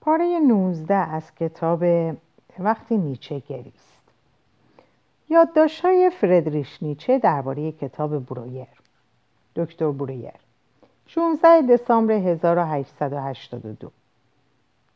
[0.00, 1.84] پاره 19 از کتاب
[2.58, 4.02] وقتی نیچه گریست.
[5.28, 8.66] یادداشت‌های فردریش نیچه درباره کتاب برویر.
[9.56, 10.32] دکتر برویر
[11.06, 13.90] 16 دسامبر 1882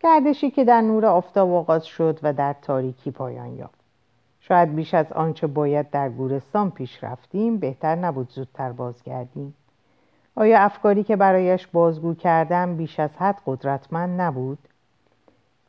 [0.00, 3.80] گردشی که در نور آفتاب آغاز شد و در تاریکی پایان یافت.
[4.40, 9.54] شاید بیش از آنچه باید در گورستان پیش رفتیم بهتر نبود زودتر بازگردیم.
[10.36, 14.58] آیا افکاری که برایش بازگو کردم بیش از حد قدرتمند نبود؟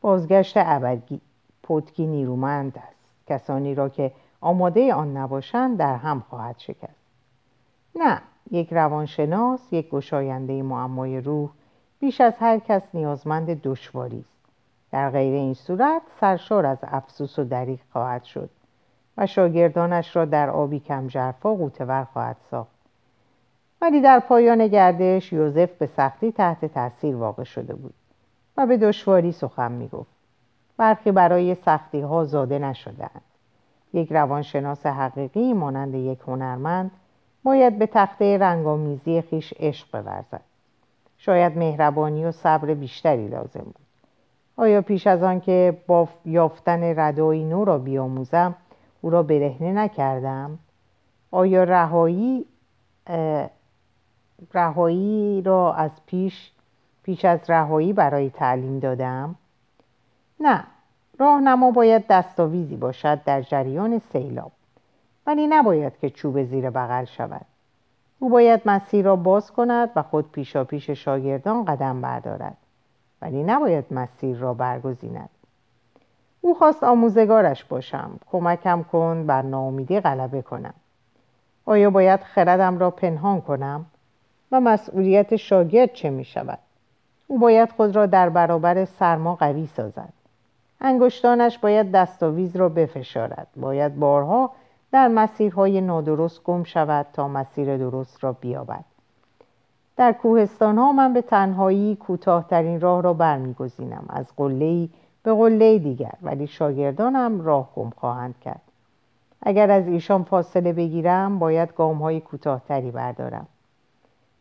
[0.05, 1.21] بازگشت ابدی.
[1.63, 3.27] پتکی نیرومند است.
[3.27, 7.05] کسانی را که آماده آن نباشند در هم خواهد شکست.
[7.95, 11.49] نه یک روانشناس یک گشاینده معمای روح
[11.99, 14.35] بیش از هر کس نیازمند دشواری است.
[14.91, 18.49] در غیر این صورت سرشار از افسوس و دریق خواهد شد
[19.17, 22.75] و شاگردانش را در آبی کم جرفا قوتور خواهد ساخت.
[23.81, 27.93] ولی در پایان گردش یوزف به سختی تحت تاثیر واقع شده بود.
[28.57, 30.15] و به دشواری سخن می‌گفت.
[30.77, 33.21] برخی برای سختی ها زاده نشدند
[33.93, 36.91] یک روانشناس حقیقی مانند یک هنرمند
[37.43, 40.41] باید به تخته رنگامیزی خیش عشق بورزد.
[41.17, 43.75] شاید مهربانی و صبر بیشتری لازم بود.
[44.57, 48.55] آیا پیش از آن که با یافتن ردایی نو را بیاموزم
[49.01, 50.59] او را برهنه نکردم؟
[51.31, 52.45] آیا رهایی
[54.53, 56.51] رهایی را از پیش
[57.05, 59.35] پیش از رهایی برای تعلیم دادم؟
[60.39, 60.63] نه
[61.19, 64.51] راهنما باید دستاویزی باشد در جریان سیلاب
[65.27, 67.45] ولی نباید که چوب زیر بغل شود.
[68.19, 72.57] او باید مسیر را باز کند و خود پیشا پیش شاگردان قدم بردارد
[73.21, 75.29] ولی نباید مسیر را برگزیند.
[76.41, 80.73] او خواست آموزگارش باشم کمکم کن بر ناامیدی غلبه کنم.
[81.65, 83.85] آیا باید خردم را پنهان کنم؟
[84.51, 86.59] و مسئولیت شاگرد چه می شود
[87.27, 90.13] او باید خود را در برابر سرما قوی سازد.
[90.81, 93.47] انگشتانش باید دستاویز را بفشارد.
[93.55, 94.51] باید بارها
[94.91, 98.85] در مسیرهای نادرست گم شود تا مسیر درست را بیابد.
[99.97, 104.05] در کوهستان ها من به تنهایی کوتاهترین راه را برمیگزینم.
[104.09, 104.89] از قله
[105.23, 108.61] به قله دیگر ولی شاگردانم راه گم خواهند کرد.
[109.41, 113.47] اگر از ایشان فاصله بگیرم باید گام های کوتاهتری بردارم.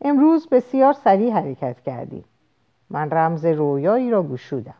[0.01, 2.23] امروز بسیار سریع حرکت کردیم.
[2.89, 4.75] من رمز رویایی را گشودم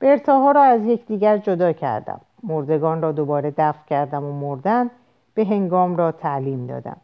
[0.00, 2.20] برتاها را از یکدیگر جدا کردم.
[2.42, 4.90] مردگان را دوباره دفع کردم و مردن
[5.34, 6.96] به هنگام را تعلیم دادم.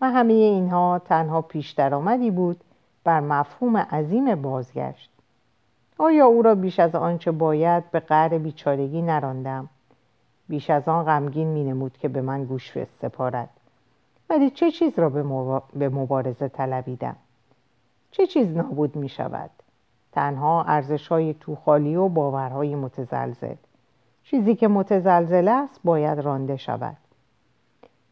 [0.00, 2.60] و همه اینها تنها پیش درآمدی بود
[3.04, 5.10] بر مفهوم عظیم بازگشت.
[5.98, 9.68] آیا او را بیش از آنچه باید به قعر بیچارگی نراندم؟
[10.48, 13.48] بیش از آن غمگین مینمود که به من گوش سپارد.
[14.30, 15.08] ولی چه چیز را
[15.74, 17.16] به مبارزه طلبیدم؟
[18.12, 19.50] چه چیز نابود می شود
[20.12, 23.54] تنها ارزش های توخالی و باورهای متزلزل.
[24.22, 26.96] چیزی که متزلزل است باید رانده شود.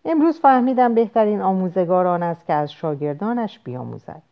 [0.04, 4.22] امروز فهمیدم بهترین آموزگار آن است که از شاگردانش بیاموزد.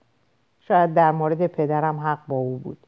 [0.61, 2.79] شاید در مورد پدرم حق با او بود.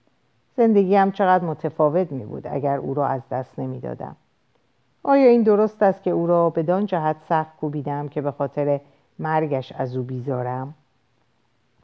[0.56, 4.16] زندگیم چقدر متفاوت می بود اگر او را از دست نمی دادم.
[5.02, 8.80] آیا این درست است که او را بدان جهت سخت کوبیدم که به خاطر
[9.18, 10.74] مرگش از او بیزارم؟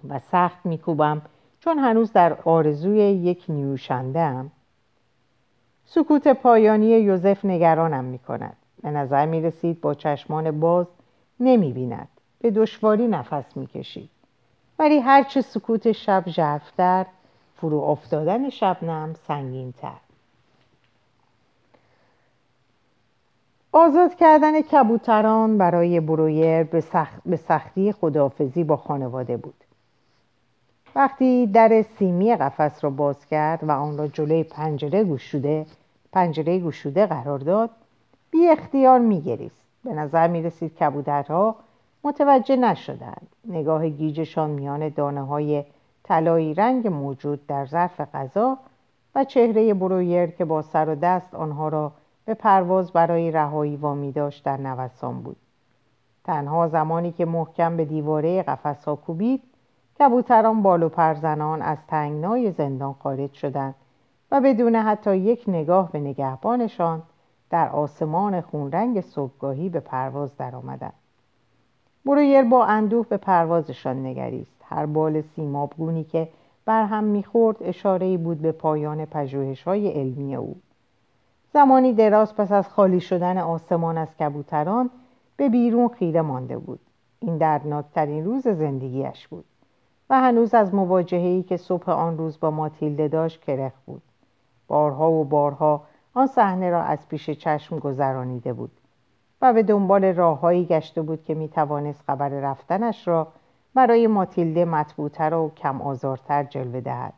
[0.08, 1.22] و سخت میکوبم
[1.60, 4.50] چون هنوز در آرزوی یک نیوشندم
[5.84, 10.86] سکوت پایانی یوزف نگرانم می کند به نظر می رسید با چشمان باز
[11.40, 12.08] نمی بیند
[12.40, 14.10] به دشواری نفس می کشید
[14.78, 17.06] ولی هرچه سکوت شب ژرفتر
[17.56, 19.96] فرو افتادن شبنم سنگین تر
[23.72, 26.84] آزاد کردن کبوتران برای برویر به,
[27.26, 29.65] به سختی خداحافظی با خانواده بود.
[30.96, 35.66] وقتی در سیمی قفس را باز کرد و آن را جلوی پنجره گشوده
[36.12, 37.70] پنجره گشوده قرار داد
[38.30, 39.66] بی اختیار می گریست.
[39.84, 41.56] به نظر می رسید کبوترها
[42.04, 45.64] متوجه نشدند نگاه گیجشان میان دانه های
[46.04, 48.58] طلایی رنگ موجود در ظرف غذا
[49.14, 51.92] و چهره برویر که با سر و دست آنها را
[52.24, 55.36] به پرواز برای رهایی وامی داشت در نوسان بود
[56.24, 59.42] تنها زمانی که محکم به دیواره قفسها کوبید
[59.98, 63.74] کبوتران بال و پرزنان از تنگنای زندان خارج شدند
[64.30, 67.02] و بدون حتی یک نگاه به نگهبانشان
[67.50, 70.92] در آسمان خونرنگ صبحگاهی به پرواز درآمدند.
[72.04, 74.56] برویر با اندوه به پروازشان نگریست.
[74.64, 76.28] هر بال سیمابگونی که
[76.64, 80.56] بر هم می‌خورد اشاره بود به پایان پژوهش های علمی او.
[81.52, 84.90] زمانی دراز پس از خالی شدن آسمان از کبوتران
[85.36, 86.80] به بیرون خیره مانده بود.
[87.20, 89.44] این دردناکترین روز زندگیش بود.
[90.10, 94.02] و هنوز از مواجهه‌ای که صبح آن روز با ماتیلده داشت کرخ بود.
[94.68, 95.82] بارها و بارها
[96.14, 98.70] آن صحنه را از پیش چشم گذرانیده بود
[99.42, 103.28] و به دنبال راههایی گشته بود که می توانست خبر رفتنش را
[103.74, 107.12] برای ماتیلده مطبوعتر و کم آزارتر جلوه دهد.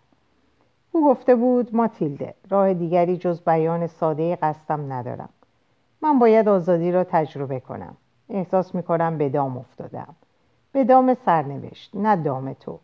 [0.92, 5.28] او گفته بود ماتیلده راه دیگری جز بیان ساده قصدم ندارم.
[6.02, 7.96] من باید آزادی را تجربه کنم.
[8.28, 10.14] احساس می کنم به دام افتادم
[10.72, 12.78] به دام سرنوشت نه دام تو.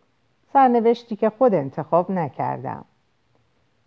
[0.53, 2.85] سرنوشتی که خود انتخاب نکردم.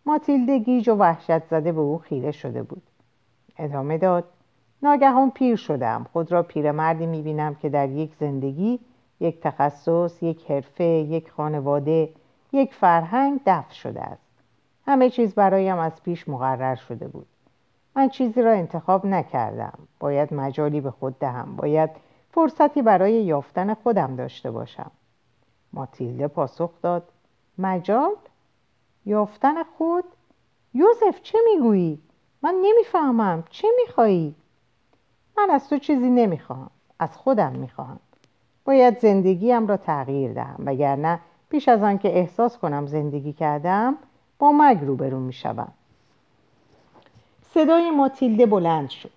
[0.06, 2.82] ماتیلده گیج و وحشت زده به او خیره شده بود.
[3.58, 4.24] ادامه داد
[4.84, 6.06] ناگهان پیر شدم.
[6.14, 8.80] خود را پیرمردی می‌بینم که در یک زندگی
[9.20, 12.10] یک تخصص یک حرفه یک خانواده
[12.54, 14.22] یک فرهنگ دفع شده است.
[14.86, 17.28] همه چیز برایم از پیش مقرر شده بود.
[17.96, 19.80] من چیزی را انتخاب نکردم.
[20.00, 21.56] باید مجالی به خود دهم.
[21.56, 21.90] باید
[22.32, 24.92] فرصتی برای یافتن خودم داشته باشم.
[25.74, 27.04] ماتیلده پاسخ داد.
[27.58, 28.16] مجال؟
[29.06, 30.04] یافتن خود؟
[30.74, 32.00] یوزف چه می‌گویی؟
[32.42, 33.44] من نمی‌فهمم.
[33.50, 34.36] چه میخوایی؟
[35.38, 36.70] من از تو چیزی نمی‌خواهم
[37.00, 38.00] از خودم می‌خواهم
[38.66, 40.64] باید زندگیم را تغییر دهم.
[40.66, 41.20] وگرنه
[41.50, 43.98] پیش از آن که احساس کنم زندگی کردم
[44.40, 45.72] با مرگ روبرو می‌شوم.
[47.54, 49.12] صدای ماتیلده بلند شد.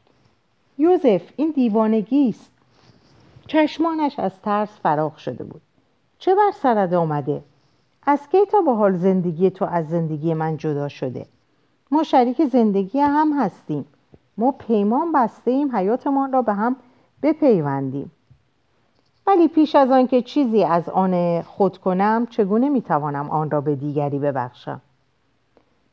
[0.79, 2.53] یوزف این دیوانگی است.
[3.51, 5.61] چشمانش از ترس فراخ شده بود.
[6.19, 7.43] چه بر سرت آمده؟
[8.07, 11.27] از کی تا به حال زندگی تو از زندگی من جدا شده؟
[11.91, 13.85] ما شریک زندگی هم هستیم.
[14.39, 16.77] ما پیمان بسته ایم حیاتمان را به هم
[17.23, 18.11] بپیوندیم.
[19.27, 23.77] ولی پیش از آن که چیزی از آن خود کنم چگونه می‌توانم آن را به
[23.77, 24.81] دیگری ببخشم؟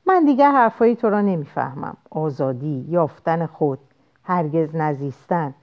[0.05, 1.97] من دیگر حرفایی تو را نمی‌فهمم.
[2.11, 3.79] آزادی یافتن خود
[4.23, 5.53] هرگز نزیستن.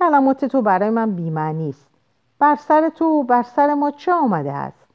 [0.00, 1.88] کلمات تو برای من بیمعنی است.
[2.38, 4.88] بر سر تو بر سر ما چه آمده است؟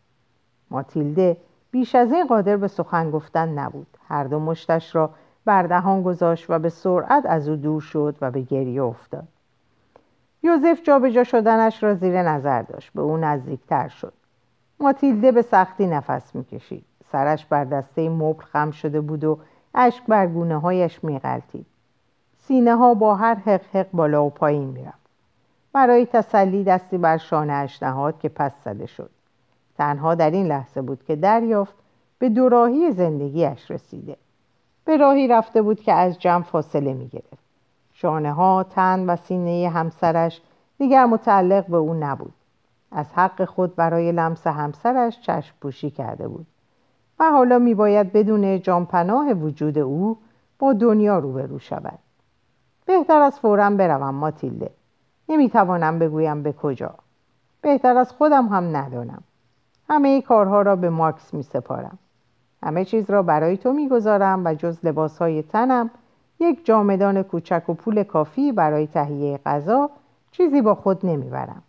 [0.72, 1.38] ماتیلده
[1.72, 3.88] بیش از این قادر به سخن گفتن نبود.
[4.08, 5.10] هر دو مشتش را
[5.46, 9.28] بر دهان گذاشت و به سرعت از او دور شد و به گریه افتاد.
[10.44, 12.92] یوزف جابجا شدنش را زیر نظر داشت.
[12.94, 14.14] به او نزدیکتر شد.
[14.80, 16.86] ماتیلده به سختی نفس می‌کشید.
[17.12, 19.40] سرش بر دسته مبل خم شده بود و
[19.76, 21.66] اشک بر گونه هایش میغلطید
[22.48, 25.06] سینه ها با هر حق حق بالا و پایین می‌رفت.
[25.74, 29.10] برای تسلی دستی بر شانه نهاد که پس زده شد.
[29.78, 31.76] تنها در این لحظه بود که دریافت
[32.20, 34.18] به دوراهی زندگیش رسیده.
[34.86, 37.46] به راهی رفته بود که از جمع فاصله می گرفت
[37.94, 40.42] شانه ها، تن و سینه همسرش
[40.78, 42.34] دیگر متعلق به او نبود.
[42.92, 46.46] از حق خود برای لمس همسرش چشم پوشی کرده بود.
[47.20, 50.18] و حالا می باید بدون جانپناه وجود او
[50.60, 52.00] با دنیا روبرو شود.
[52.86, 54.70] بهتر از فورا بروم ماتیلده.
[55.30, 56.94] نمی‌توانم بگویم به کجا.
[57.62, 59.24] بهتر از خودم هم ندانم.
[59.90, 61.98] همه کارها را به ماکس می سپارم
[62.64, 65.90] همه چیز را برای تو می‌گذارم و جز لباس های تنم
[66.40, 69.90] یک جامدان کوچک و پول کافی برای تهیه غذا
[70.32, 71.64] چیزی با خود نمی‌برم.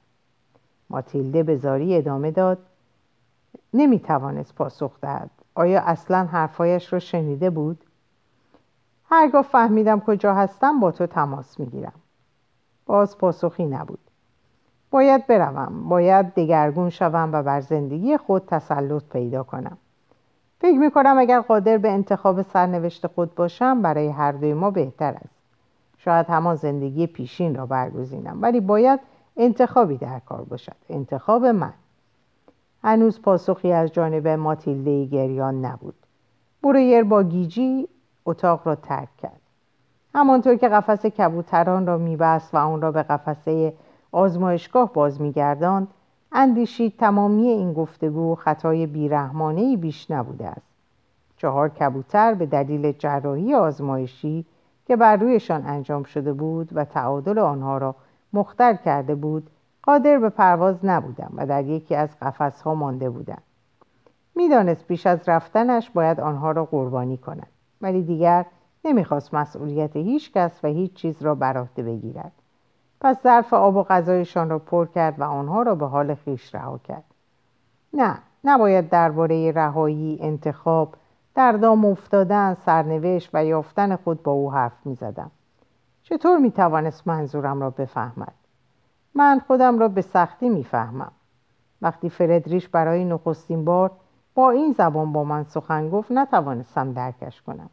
[0.91, 2.59] ماتیلده به زاری ادامه داد.
[3.75, 5.31] نمی‌توانست پاسخ دهد.
[5.55, 7.85] آیا اصلا حرفایش را شنیده بود؟
[9.11, 11.93] هرگاه فهمیدم کجا هستم با تو تماس می‌گیرم.
[12.87, 13.99] باز پاسخی نبود.
[14.91, 19.77] باید بروم باید دگرگون شوم و بر زندگی خود تسلط پیدا کنم.
[20.61, 25.15] فکر می کنم اگر قادر به انتخاب سرنوشت خود باشم برای هر دوی ما بهتر
[25.15, 25.37] است.
[25.99, 29.01] شاید همان زندگی پیشین را برگزینم ولی باید
[29.37, 30.77] انتخابی در کار باشد.
[30.91, 31.73] انتخاب من.
[32.83, 35.95] هنوز پاسخی از جانب ماتیلده گریان نبود.
[36.63, 37.89] برویر با گیجی
[38.27, 39.41] اتاق را ترک کرد.
[40.15, 43.73] همانطور که قفس کبوتران را میبست و آن را به قفسه
[44.13, 45.89] آزمایشگاه باز میگرداند
[46.33, 50.67] اندیشید تمامی این گفتگو خطای بیرحمانه بیش نبوده است.
[51.37, 54.45] چهار کبوتر به دلیل جراحی آزمایشی
[54.87, 57.95] که بر رویشان انجام شده بود و تعادل آنها را
[58.33, 59.51] مختل کرده بود
[59.83, 63.43] قادر به پرواز نبودم و در یکی از قفسها مانده بودم
[64.35, 67.56] می‌دانست پیش از رفتنش باید آنها را قربانی کند.
[67.81, 68.47] ولی دیگر
[68.85, 72.33] نمی‌خواست مسئولیت هیچ کس و هیچ چیز را بر عهده بگیرد.
[73.01, 76.79] پس ظرف آب و غذایشان را پر کرد و آنها را به حال خیش رها
[76.79, 77.05] کرد.
[77.93, 80.95] نه نباید درباره رهایی انتخاب
[81.35, 85.31] در دام افتادن سرنوشت و یافتن خود با او حرف می‌زدم.
[86.03, 88.35] چطور می‌توانست منظورم را بفهمد؟
[89.15, 91.13] من خودم را به سختی می‌فهمم.
[91.83, 93.91] وقتی فردریش برای نخستین بار
[94.37, 97.71] با این زبان با من سخن گفت نتوانستم درکش کنم.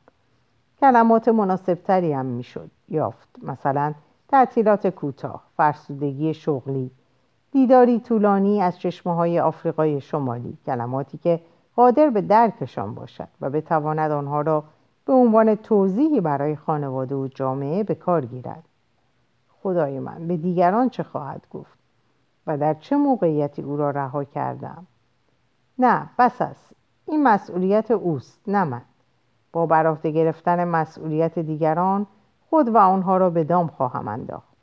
[0.79, 3.27] کلمات مناسبتری هم می‌شد یافت.
[3.41, 3.93] مثلا
[4.27, 6.91] تعطیلات کوتاه فرسودگی شغلی
[7.51, 11.39] دیداری طولانی از چشمه های آفریقای شمالی کلماتی که
[11.75, 14.63] قادر به درکشان باشد و بتواند آنها را
[15.05, 18.63] به عنوان توضیحی برای خانواده و جامعه به کار گیرد.
[19.63, 21.77] خدای من به دیگران چه خواهد گفت
[22.47, 24.87] و در چه موقعیتی او را رها کردم؟
[25.79, 26.73] نه بس است.
[27.05, 28.81] این مسئولیت اوست نه من.
[29.51, 32.07] با برافته گرفتن مسئولیت دیگران
[32.49, 34.53] خود و آنها را به دام خواهم انداخت.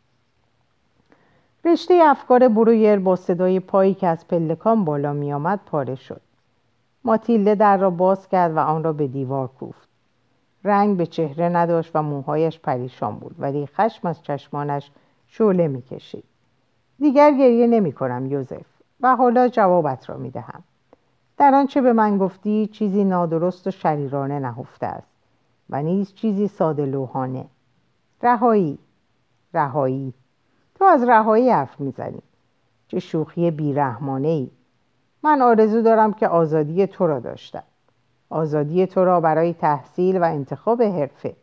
[1.64, 6.20] رشته افکار برویر با صدای پایی که از پلکان بالا می آمد پاره شد.
[7.04, 9.88] ماتیلده در را باز کرد و آن را به دیوار کوفت.
[10.64, 14.90] رنگ به چهره نداشت و موهایش پریشان بود ولی خشم از چشمانش
[15.26, 16.24] شعله می‌کشید.
[16.98, 18.66] دیگر گریه نمی کنم یوزف.
[19.00, 20.62] و حالا جوابت را می دهم
[21.40, 25.06] در آنچه به من گفتی چیزی نادرست و شریرانه نهفته است
[25.70, 27.44] و نیز چیزی ساده لوحانه.
[28.22, 28.78] رهایی
[29.54, 30.14] رهایی.
[30.74, 32.22] تو از رهایی حرف می‌زنی.
[32.88, 34.50] چه شوخی بیرحمانه ای
[35.22, 37.62] من آرزو دارم که آزادی تو را داشتم.
[38.30, 41.36] آزادی تو را برای تحصیل و انتخاب حرفه.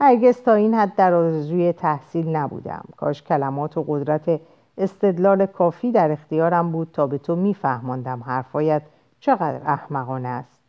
[0.00, 2.84] هرگز تا این حد در آرزوی تحصیل نبودم.
[2.96, 4.40] کاش کلمات و قدرت
[4.78, 8.82] استدلال کافی در اختیارم بود تا به تو میفهماندم حرفایت
[9.22, 10.60] چقدر احمقانه است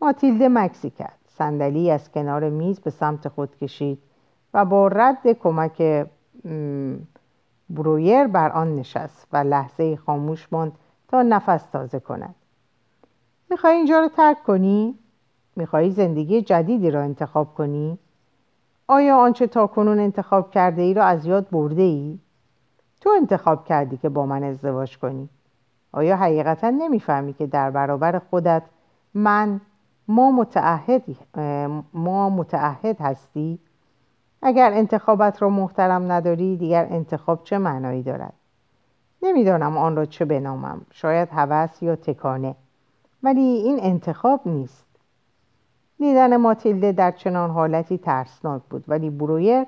[0.00, 3.98] ماتیلده مکسی کرد صندلی از کنار میز به سمت خود کشید
[4.54, 6.06] و با رد کمک
[7.70, 10.72] برویر بر آن نشست و لحظه خاموش ماند
[11.08, 12.34] تا نفس تازه کند
[13.50, 14.98] می‌خوای اینجا رو ترک کنی؟
[15.56, 17.98] می‌خوای زندگی جدیدی را انتخاب کنی؟
[18.88, 22.18] آیا آنچه تا کنون انتخاب کرده ای را از یاد برده ای؟
[23.00, 25.28] تو انتخاب کردی که با من ازدواج کنی
[25.92, 28.62] آیا حقیقتا نمی‌فهمی که در برابر خودت
[29.14, 29.60] من
[30.08, 31.02] ما متعهد,
[31.94, 33.58] ما متعهد هستی؟
[34.42, 38.32] اگر انتخابت را محترم نداری دیگر انتخاب چه معنایی دارد؟
[39.22, 40.80] نمی‌دانم آن را چه بنامم.
[40.90, 42.54] شاید هوس یا تکانه.
[43.22, 44.88] ولی این انتخاب نیست.
[45.98, 49.64] دیدن ماتیلده در چنان حالتی ترسناک بود ولی برویر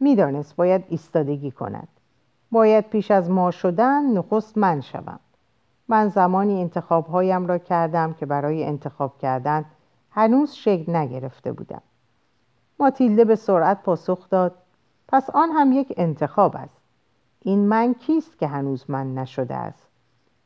[0.00, 1.88] می‌دانست باید ایستادگی کند.
[2.50, 5.20] باید پیش از ما شدن نخست من شوم.
[5.88, 9.64] من زمانی انتخابهایم را کردم که برای انتخاب کردن
[10.10, 11.82] هنوز شکل نگرفته بودم.
[12.80, 14.54] ماتیلده به سرعت پاسخ داد
[15.08, 16.82] پس آن هم یک انتخاب است.
[17.40, 19.88] این من کیست که هنوز من نشده است؟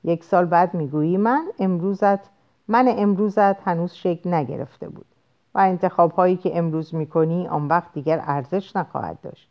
[0.04, 2.30] یک سال بعد می‌گویی من امروزت
[2.68, 5.06] من امروزت هنوز شکل نگرفته بود
[5.54, 9.50] و انتخاب هایی که امروز می‌کنی آن وقت دیگر ارزش نخواهد داشت.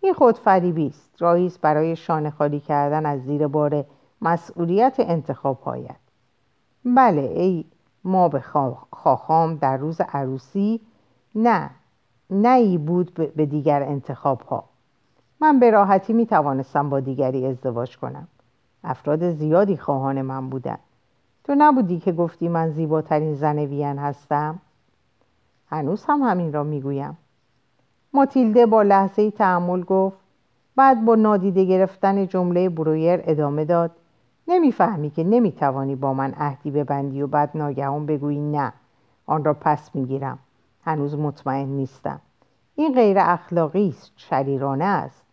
[0.00, 3.84] این خودفریبی است راهی است برای شانه خالی کردن از زیر بار
[4.22, 5.96] مسئولیت انتخاب هایت
[6.84, 7.64] بله ای
[8.04, 8.40] ما به
[8.92, 10.80] خواخام در روز عروسی
[11.34, 11.70] نه
[12.30, 14.64] نه ای بود به دیگر انتخاب ها
[15.40, 18.28] من به راحتی می توانستم با دیگری ازدواج کنم.
[18.84, 20.78] افراد زیادی خواهان من بودند
[21.44, 24.58] تو نبودی که گفتی من زیباترین زن وین هستم؟
[25.66, 27.18] هنوز هم همین را می‌گویم.
[28.14, 30.16] ماتیلده با لحظه تحمل گفت
[30.76, 33.90] بعد با نادیده گرفتن جمله برویر ادامه داد.
[34.52, 38.72] نمی‌فهمی که نمی‌توانی با من عهدی ببندی و بعد ناگهان بگویی نه.
[39.26, 40.38] آن را پس می‌گیرم.
[40.84, 42.20] هنوز مطمئن نیستم.
[42.74, 45.24] این غیر اخلاقی است شریرانه است.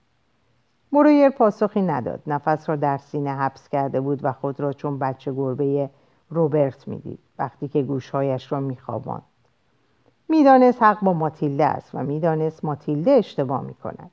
[0.92, 2.22] برویر پاسخی نداد.
[2.28, 5.90] نفس را در سینه حبس کرده بود و خود را چون بچه گربه
[6.30, 9.24] روبرت می‌دید وقتی که گوشهایش را میخواباند.
[10.30, 14.12] می‌دانست حق با ماتیلده است و می‌دانست ماتیلده اشتباه می‌کند.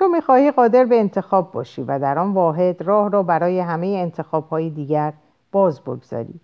[0.00, 4.70] تو می‌خواهی قادر به انتخاب باشی و در آن واحد راه را برای همه انتخابهای
[4.70, 5.12] دیگر
[5.52, 6.40] باز بگذاری.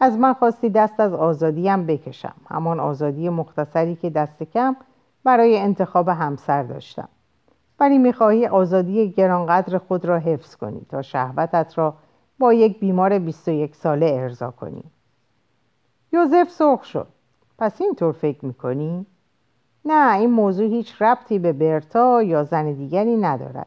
[0.00, 4.76] از من خواستی دست از آزادیم بکشم همان آزادی مختصری که دست کم
[5.24, 7.08] برای انتخاب همسر داشتم.
[7.80, 11.94] ولی می‌خواهی آزادی گرانقدر خود را حفظ کنی تا شهوتت را
[12.38, 14.84] با یک بیمار 21 ساله ارضا کنی.
[16.12, 17.06] یوزف سرخ شد.
[17.58, 19.06] پس اینطور فکر می‌کنی؟
[19.84, 23.66] نه این موضوع هیچ ربطی به برتا یا زن دیگری ندارد.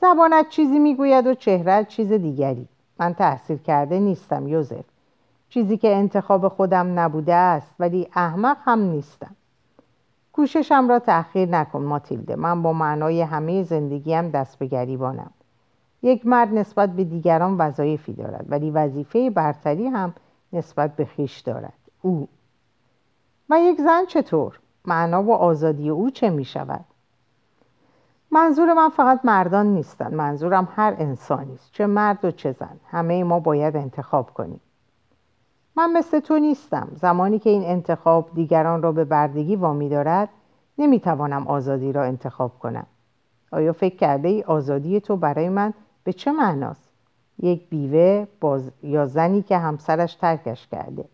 [0.00, 2.68] زبانت چیزی می‌گوید و چهرت چیز دیگری.
[2.98, 4.84] من تحصیل کرده نیستم یوزف.
[5.48, 9.36] چیزی که انتخاب خودم نبوده است ولی احمق هم نیستم.
[10.32, 12.36] کوششم را تأخیر نکن ماتیلده.
[12.36, 15.30] من با معنای همه زندگیم دست به گریبانم.
[16.02, 20.14] یک مرد نسبت به دیگران وظایفی دارد ولی وظیفه برتری هم
[20.52, 21.78] نسبت به خیش دارد.
[22.02, 22.28] او.
[23.50, 24.60] و یک زن چطور؟
[24.90, 26.84] معنا و آزادی او چه می شود؟
[28.30, 30.14] منظور من فقط مردان نیستن.
[30.14, 31.72] منظورم هر انسانی است.
[31.72, 32.76] چه مرد و چه زن.
[32.90, 34.60] همه ما باید انتخاب کنیم.
[35.76, 36.88] من مثل تو نیستم.
[36.94, 40.28] زمانی که این انتخاب دیگران را به بردگی وامی دارد
[40.78, 42.86] نمی‌توانم آزادی را انتخاب کنم.
[43.52, 46.88] آیا فکر کرده ای آزادی تو برای من به چه معناست؟
[47.38, 48.70] یک بیوه باز...
[48.82, 51.04] یا زنی که همسرش ترکش کرده.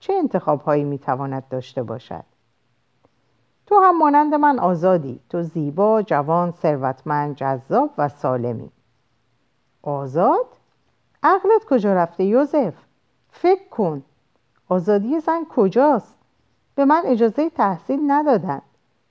[0.00, 2.24] چه انتخاب هایی می‌تواند داشته باشد؟
[3.68, 8.70] تو هم مانند من آزادی تو زیبا جوان ثروتمند جذاب و سالمی.
[9.82, 10.46] آزاد؟
[11.22, 12.74] عقلت کجا رفته یوزف
[13.30, 14.02] فکر کن.
[14.68, 16.18] آزادی زن کجاست؟
[16.74, 18.62] به من اجازه تحصیل ندادن.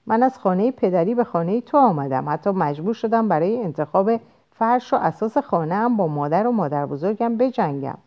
[0.06, 2.30] من از خانه پدری به خانه تو آمدم.
[2.30, 4.20] حتی مجبور شدم برای انتخاب
[4.52, 7.98] فرش و اساس خانه هم با مادر و مادر بزرگم بجنگم.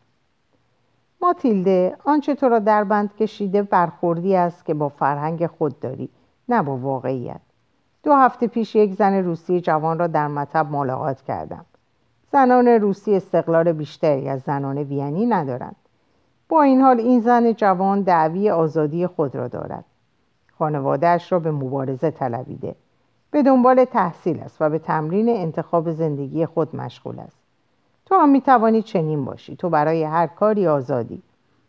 [1.22, 6.10] ماتیلده آنچه تو را در بند کشیده برخوردی است که با فرهنگ خود داری.
[6.50, 7.40] نه با واقعیت.
[8.02, 11.64] دو هفته پیش یک زن روسی جوان را در مطب ملاقات کردم.
[12.32, 15.76] زنان روسی استقلال بیشتری از زنان وینی ندارند.
[16.48, 19.84] با این حال این زن جوان دعوی آزادی خود را دارد.
[20.58, 22.74] خانوادهش را به مبارزه طلبیده.
[23.30, 27.38] به دنبال تحصیل است و به تمرین انتخاب زندگی خود مشغول است.
[28.06, 29.56] تو هم می‌توانی چنین باشی.
[29.56, 31.22] تو برای هر کاری آزادی.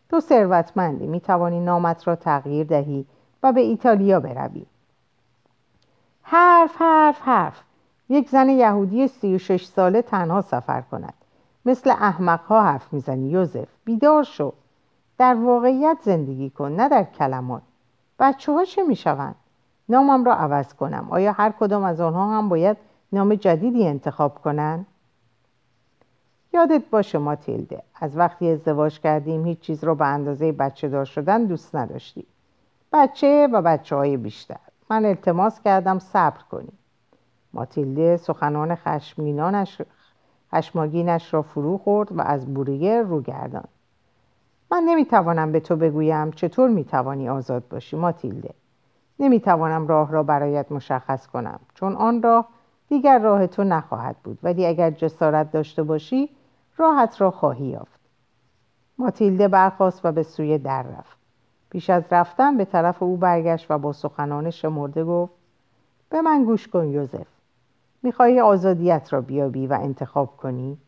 [0.08, 1.06] تو ثروتمندی.
[1.06, 3.06] می‌توانی نامت را تغییر دهی
[3.42, 4.66] و به ایتالیا بروی.
[6.34, 7.64] حرف حرف حرف.
[8.08, 11.14] یک زن یهودی سی و شش ساله تنها سفر کند.
[11.64, 14.52] مثل احمقها حرف می‌زنی یوزف بیدار شو.
[15.18, 17.62] در واقعیت زندگی کن نه در کلمات.
[18.18, 19.34] بچه ها چه می‌شوند؟
[19.88, 21.06] نامم را عوض کنم.
[21.10, 22.76] آیا هر کدام از آنها هم باید
[23.12, 24.86] نام جدیدی انتخاب کنند
[26.52, 31.44] یادت باشه ماتیلده از وقتی ازدواج کردیم هیچ چیز رو به اندازه بچه دار شدن
[31.44, 32.26] دوست نداشتیم.
[32.92, 34.71] بچه و بچه های بیشتر.
[34.92, 36.78] من التماس کردم صبر کنیم
[37.52, 39.82] ماتیلده سخنان خشمگینانش
[40.52, 43.64] خشماگینش را فرو خورد و از بوریه رو گردان.
[44.70, 48.54] من نمی‌توانم به تو بگویم چطور می‌توانی آزاد باشی ماتیلده.
[49.18, 52.48] نمی‌توانم راه را برایت مشخص کنم چون آن راه
[52.88, 56.30] دیگر راه تو نخواهد بود ولی اگر جسارت داشته باشی
[56.76, 58.00] راحت را خواهی یافت.
[58.98, 61.21] ماتیلده برخواست و به سوی در رفت.
[61.72, 65.32] پیش از رفتن به طرف او برگشت و با سخنان شمرده گفت
[66.10, 67.26] به من گوش کن یوزف.
[68.02, 70.78] می‌خواهی آزادیت را بیابی و انتخاب کنی؟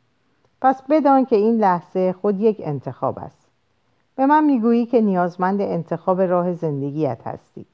[0.60, 3.48] پس بدان که این لحظه خود یک انتخاب است.
[4.16, 7.66] به من می‌گویی که نیازمند انتخاب راه زندگیت هستی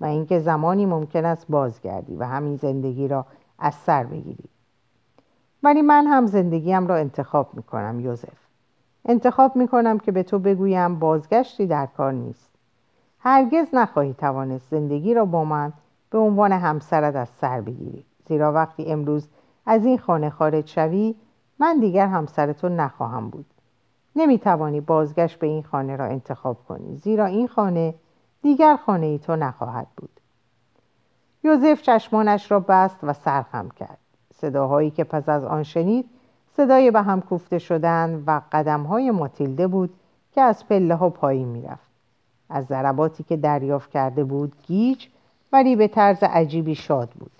[0.00, 3.26] و اینکه زمانی ممکن است بازگردی و همین زندگی را
[3.58, 4.48] از سر بگیری.
[5.62, 8.38] ولی من هم زندگیم را انتخاب می‌کنم یوزف.
[9.04, 12.51] انتخاب می‌کنم که به تو بگویم بازگشتی در کار نیست.
[13.24, 15.72] هرگز نخواهی توانست زندگی را با من
[16.10, 18.04] به عنوان همسرت از سر بگیری.
[18.28, 19.28] زیرا وقتی امروز
[19.66, 21.14] از این خانه خارج شوی
[21.58, 23.46] من دیگر همسر تو نخواهم بود.
[24.16, 26.96] نمی‌توانی بازگشت به این خانه را انتخاب کنی.
[26.96, 27.94] زیرا این خانه
[28.42, 30.20] دیگر خانه ای تو نخواهد بود.
[31.44, 33.98] یوزف چشمانش را بست و سرخم کرد.
[34.34, 36.10] صداهایی که پس از آن شنید
[36.56, 39.94] صدای به هم کوفته شدن و قدمهای ماتیلده بود
[40.32, 41.91] که از پله ها پایین می‌رفت.
[42.52, 45.06] از ضرباتی که دریافت کرده بود گیج
[45.52, 47.30] ولی به طرز عجیبی شاد بود.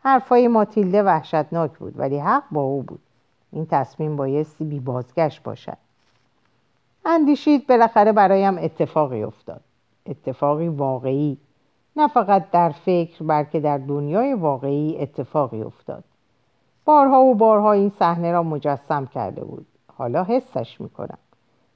[0.00, 3.00] حرفای ماتیلده وحشتناک بود ولی حق با او بود.
[3.52, 5.76] این تصمیم بایستی بی بازگشت باشد.
[7.04, 9.60] اندیشید بالاخره برایم اتفاقی افتاد.
[10.06, 11.38] اتفاقی واقعی.
[11.96, 16.04] نه فقط در فکر بلکه در دنیای واقعی اتفاقی افتاد.
[16.84, 19.66] بارها و بارها این صحنه را مجسم کرده بود.
[19.96, 21.18] حالا حسش می‌کنم.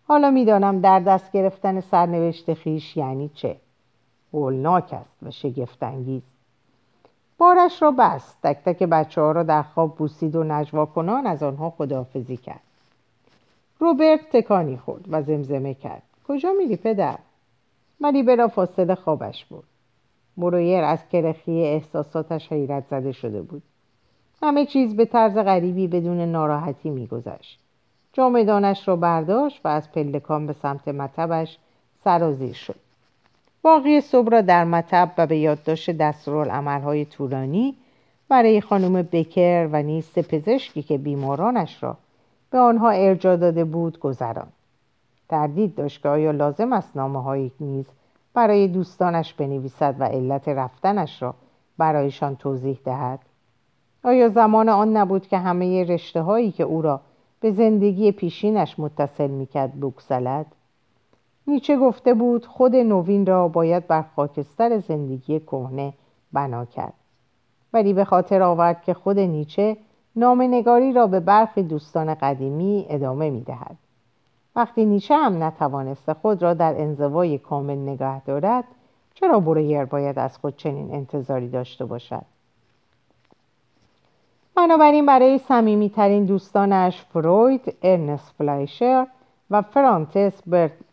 [0.09, 3.57] حالا می‌دانم در دست گرفتن سرنوشت خیش یعنی چه.
[4.33, 6.23] هولناک است و شگفتانگیز.
[7.39, 8.39] بارش را بست.
[8.43, 12.61] تک تک بچه ها را در خواب بوسید و نجوا کنان از آنها خداحافظی کرد.
[13.79, 16.03] روبرت تکانی خورد و زمزمه کرد.
[16.29, 17.19] کجا میری پدر؟
[18.01, 19.65] ولی بلا فاصله خوابش بود
[20.37, 23.63] مرویر از کرخی احساساتش حیرت زده شده بود.
[24.43, 27.61] همه چیز به طرز غریبی بدون ناراحتی میگذشت.
[28.13, 31.59] جامدانش را برداشت و از پلکان به سمت مطبش
[32.05, 32.75] سرازیر شد.
[33.63, 37.77] باقی صبح را در مطب و به یادداشت دستورالعملهای طولانی
[38.29, 41.97] برای خانم بکر و نیست پزشکی که بیمارانش را
[42.51, 44.49] به آنها ارجا داده بود گذران
[45.29, 47.87] تردید داشت که آیا لازم است نامه های نیز
[48.35, 51.35] برای دوستانش بنویسد و علت رفتنش را
[51.79, 53.19] برایشان توضیح دهد؟
[54.05, 57.01] آیا زمان آن نبود که همه رشته هایی که او را
[57.43, 60.47] به زندگی پیشینش متصل می‌کرد بگسلد
[61.47, 65.93] نیچه گفته بود خود نوین را باید بر خاکستر زندگی کهنه
[66.33, 66.93] بنا کرد.
[67.73, 69.77] ولی به خاطر آورد که خود نیچه
[70.17, 73.77] نامنگاری را به برخی دوستان قدیمی ادامه می‌دهد.
[74.57, 78.65] وقتی نیچه هم نتوانسته خود را در انزوای کامل نگه دارد
[79.15, 82.32] چرا برویر باید از خود چنین انتظاری داشته باشد؟
[84.57, 89.07] بنابراین برای صمیمیترین دوستانش فروید ارنست فلایشر
[89.51, 90.43] و فرانتس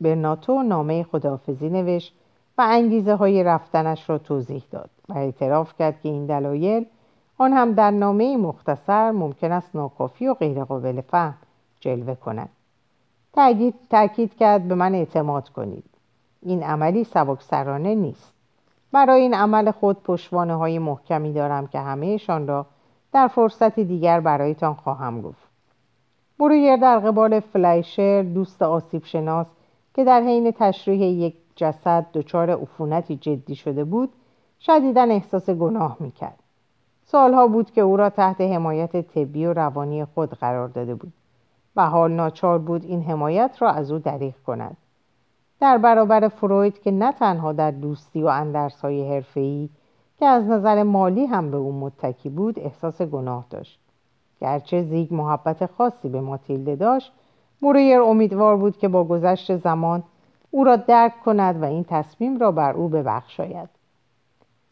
[0.02, 2.14] برناتو نامه خداحافظی نوشت
[2.58, 6.86] و انگیزه های رفتنش را توضیح داد و اعتراف کرد که این دلایل
[7.38, 11.38] آن هم در نامه مختصر ممکن است ناکافی و غیرقابل فهم
[11.80, 12.50] جلوه کند.
[13.34, 15.84] تأکید, تأکید کرد به من اعتماد کنید.
[16.42, 18.36] این عملی سبکسرانه نیست.
[18.92, 22.66] برای این عمل خود پشوانه های محکمی دارم که همهشان را
[23.14, 25.50] در فرصتی دیگر برایتان خواهم گفت.
[26.40, 29.48] برویر در قبال فلایشر دوست آسیب شناس
[29.94, 34.10] که در حین تشریح یک جسد دچار عفونتی جدی شده بود
[34.60, 36.40] شدیدا احساس گناه می‌کرد.
[37.06, 41.14] سالها بود که او را تحت حمایت طبی و روانی خود قرار داده بود
[41.76, 44.78] و حال ناچار بود این حمایت را از او دریغ کند.
[45.60, 49.70] در برابر فروید که نه تنها در دوستی و اندرسهای حرفه‌ای
[50.20, 53.80] که از نظر مالی هم به او متکی بود احساس گناه داشت
[54.42, 57.12] گرچه زیگ محبت خاصی به ماتیلده داشت
[57.62, 60.04] مورویر امیدوار بود که با گذشت زمان
[60.52, 63.70] او را درک کند و این تصمیم را بر او ببخشاید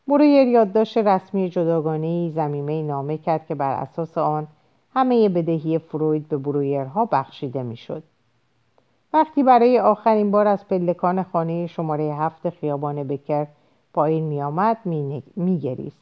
[0.08, 4.48] مورویر یادداشت رسمی جداگانه زمیمه نامه کرد که بر اساس آن
[4.94, 8.04] همه بدهی فروید به برویرها بخشیده می‌شد.
[9.14, 13.48] وقتی برای آخرین بار از پلکان خانه شماره هفت خیابان بکر
[13.94, 14.78] پایین می آمد
[15.36, 16.02] می گریست.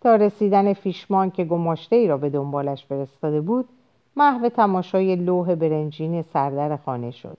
[0.00, 3.68] تا رسیدن فیشمان که گماشته ای را به دنبالش فرستاده بود
[4.16, 7.38] محو تماشای لوح برنجین سردر خانه شد.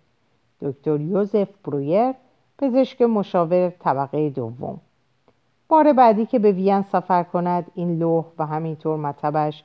[0.61, 2.13] دکتر یوزف برویر
[2.57, 4.79] پزشک مشاور طبقه دوم
[5.67, 9.63] بار بعدی که به وین سفر کند این لوح و همینطور مطبش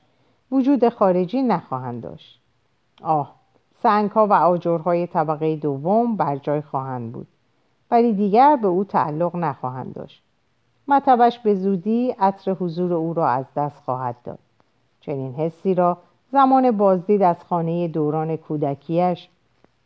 [0.50, 2.40] وجود خارجی نخواهند داشت
[3.02, 3.34] آه
[3.82, 7.26] سنگ ها و آجرهای طبقه دوم بر جای خواهند بود
[7.90, 10.22] ولی دیگر به او تعلق نخواهند داشت.
[10.88, 14.38] مطبش به زودی عطر حضور او را از دست خواهد داد.
[15.00, 15.98] چنین حسی را
[16.32, 19.28] زمان بازدید از خانه دوران کودکیش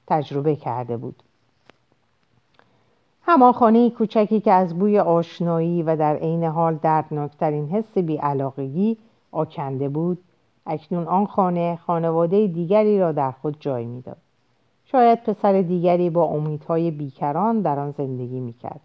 [0.07, 1.23] تجربه کرده بود.
[3.23, 8.99] همان خانه کوچکی که از بوی آشنایی و در عین حال دردناکترین حس بیعلاقگی
[9.33, 10.19] آکنده بود
[10.67, 14.17] اکنون آن خانه خانواده دیگری را در خود جای می‌داد.
[14.92, 18.81] شاید پسر دیگری با امیدهای بیکران در آن زندگی می‌کرد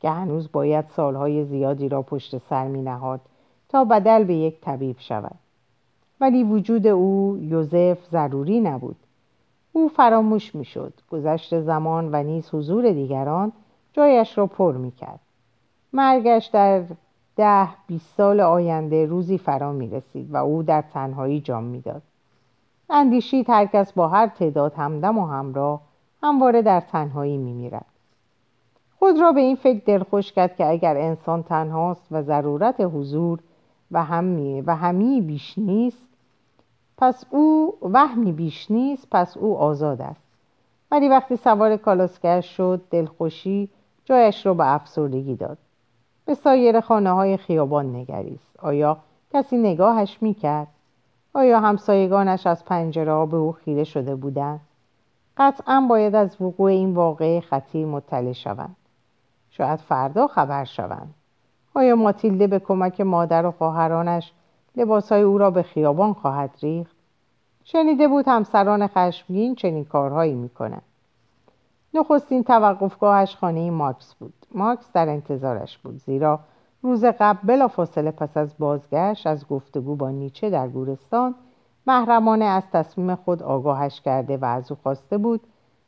[0.00, 3.20] که هنوز باید سالهای زیادی را پشت سر می نهاد
[3.68, 5.34] تا بدل به یک طبیب شود
[6.20, 8.96] ولی وجود او یوزف ضروری نبود
[9.72, 13.52] او فراموش می‌شد گذشت زمان و نیز حضور دیگران
[13.92, 15.20] جایش را پر می کرد.
[15.92, 16.82] مرگش در
[17.36, 22.02] ده بیست سال آینده روزی فرا می رسید و او در تنهایی جام می‌داد.
[22.90, 25.80] اندیشید هر کس با هر تعداد همدم و همراه
[26.22, 27.86] همواره در تنهایی می میرد.
[28.98, 33.38] خود را به این فکر دلخوش کرد که اگر انسان تنهاست و ضرورت حضور
[33.90, 36.08] و همی و همی بیش نیست
[36.98, 40.22] پس او وهمی بیش نیست پس او آزاد است.
[40.90, 43.68] ولی وقتی سوار کالاسکر شد دلخوشی
[44.04, 45.58] جایش را به افسردگی داد.
[46.24, 48.56] به سایر خانه های خیابان نگریست.
[48.58, 48.96] آیا
[49.32, 50.68] کسی نگاهش می‌کرد؟
[51.34, 54.60] آیا همسایگانش از پنجره به او خیره شده بودند؟
[55.36, 58.76] قطعا باید از وقوع این واقعه خطیر مطلع شوند.
[59.50, 61.14] شاید فردا خبر شوند.
[61.74, 64.32] آیا ماتیلده به کمک مادر و خواهرانش
[64.76, 66.96] لباسهای او را به خیابان خواهد ریخت؟
[67.64, 70.82] شنیده بود همسران خشمگین چنین کارهایی می‌کنند.
[71.94, 74.34] نخستین توقفگاهش خانه ماکس بود.
[74.54, 76.40] ماکس در انتظارش بود زیرا
[76.82, 81.34] روز قبل بلا فاصله پس از بازگشت از گفتگو با نیچه در گورستان
[81.86, 85.40] محرمانه از تصمیم خود آگاهش کرده و از او خواسته بود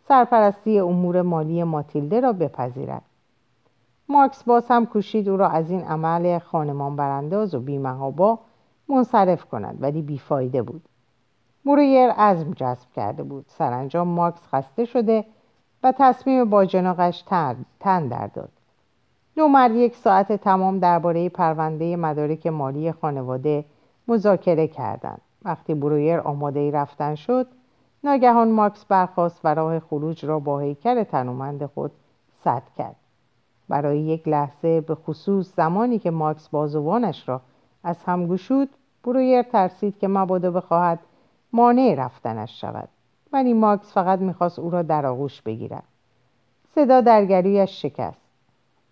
[0.08, 3.02] سرپرستی امور مالی ماتیلده را بپذیرد.
[4.08, 8.38] ماکس باز هم کوشید او را از این عمل خانمان برانداز و بیمهابا
[8.88, 10.82] منصرف کند ولی بیفایده بود.
[11.64, 13.44] مورویر عزم جذب کرده بود.
[13.48, 15.24] سرانجام ماکس خسته شده
[15.82, 17.24] و تصمیم با جناقش
[17.80, 18.59] تن در داد.
[19.36, 23.64] مرد یک ساعت تمام درباره پرونده مدارک مالی خانواده
[24.08, 25.20] مذاکره کردند.
[25.44, 27.46] وقتی برویر آماده رفتن شد
[28.04, 31.90] ناگهان ماکس برخاست و راه خروج را با هیکل تنومند خود
[32.44, 32.96] سد کرد.
[33.68, 37.40] برای یک لحظه به خصوص زمانی که ماکس بازوانش را
[37.84, 38.68] از هم گشود
[39.04, 40.98] برویر ترسید که مبادا بخواهد
[41.52, 42.88] مانع رفتنش شود.
[43.32, 45.84] ولی ماکس فقط می‌خواست او را در آغوش بگیرد.
[46.74, 48.29] صدا درگریش شکست.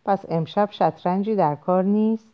[0.09, 2.25] پس امشب شطرنجی در کار نیست.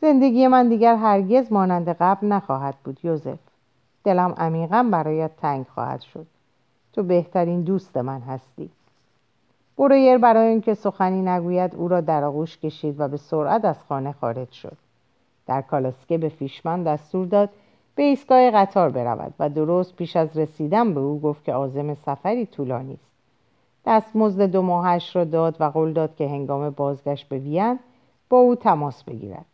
[0.00, 3.38] زندگی من دیگر هرگز مانند قبل نخواهد بود یوزف.
[4.04, 6.26] دلم عمیقا برایت تنگ خواهد شد.
[6.92, 8.70] تو بهترین دوست من هستی.
[9.78, 14.12] برویر برای اینکه سخنی نگوید او را در آغوش کشید و به سرعت از خانه
[14.12, 14.76] خارج شد.
[15.46, 17.50] در کالاسکه به فیشمن دستور داد
[17.94, 22.46] به ایستگاه قطار برود و درست پیش از رسیدن به او گفت که عازم سفری
[22.46, 23.17] طولانی است.
[23.88, 27.78] دستمزد دو ماهش را داد و قول داد که هنگام بازگشت به وین
[28.28, 29.44] با او تماس بگیرد.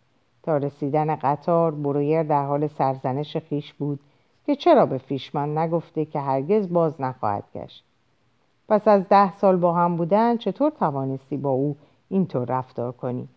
[0.42, 4.00] تا رسیدن قطار برویر در حال سرزنش خویش بود
[4.46, 7.84] که چرا به فیشمن نگفته که هرگز باز نخواهد گشت.
[8.68, 11.76] پس از ده سال با هم بودن چطور توانستی با او
[12.08, 13.28] اینطور رفتار کنی؟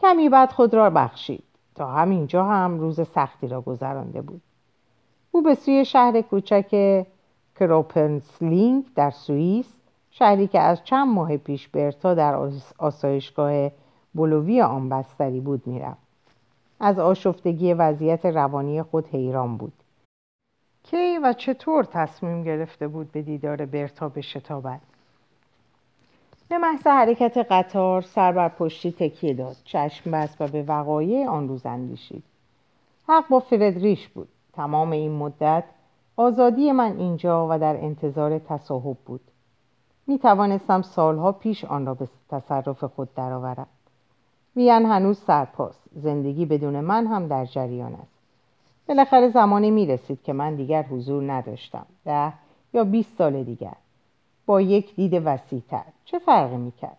[0.00, 1.44] کمی بعد خود را بخشید.
[1.74, 4.42] تا همینجا هم روز سختی را گذرانده بود.
[5.30, 7.04] او به سوی شهر کوچک
[7.58, 9.66] کرویتسلینگن در سوئیس
[10.10, 12.34] شهری که از چند ماه پیش برتا در
[12.78, 13.70] آسایشگاه
[14.14, 16.08] بولوی آن بستری بود می‌رفت.
[16.80, 19.72] از آشفتگی وضعیت روانی خود حیران بود.
[20.82, 24.80] کی و چطور تصمیم گرفته بود به دیدار برتا بشتابد؟
[26.48, 29.56] به محض حرکت قطار سر بر پشتی تکیه داد.
[29.64, 32.22] چشم بست و به وقایع آن روز اندیشید.
[33.08, 34.28] حق با فردریش بود.
[34.52, 35.64] تمام این مدت
[36.20, 39.20] آزادی من اینجا و در انتظار تصاحب بود.
[40.06, 43.66] می توانستم سالها پیش آن را به تصرف خود درآورم.
[44.56, 48.18] وین هنوز سرپاست زندگی بدون من هم در جریان است.
[48.88, 51.86] بالاخره زمانی می رسید که من دیگر حضور نداشتم.
[52.04, 52.32] ده
[52.72, 53.76] یا بیست سال دیگر.
[54.46, 55.84] با یک دید وسیعتر.
[56.04, 56.96] چه فرقی می کرد؟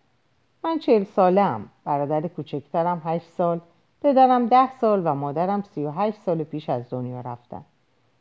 [0.64, 3.60] من چهل سالم برادر کوچکترم هشت سال.
[4.02, 7.66] پدرم ده سال و مادرم سی و هشت سال پیش از دنیا رفتن.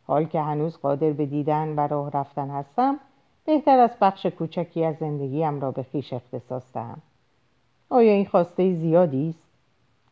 [0.08, 2.96] حال که هنوز قادر به دیدن و راه رفتن هستم
[3.44, 7.02] بهتر از بخش کوچکی از زندگیم را به خیش اختصاص دهم
[7.90, 9.48] آیا این خواسته زیادی است؟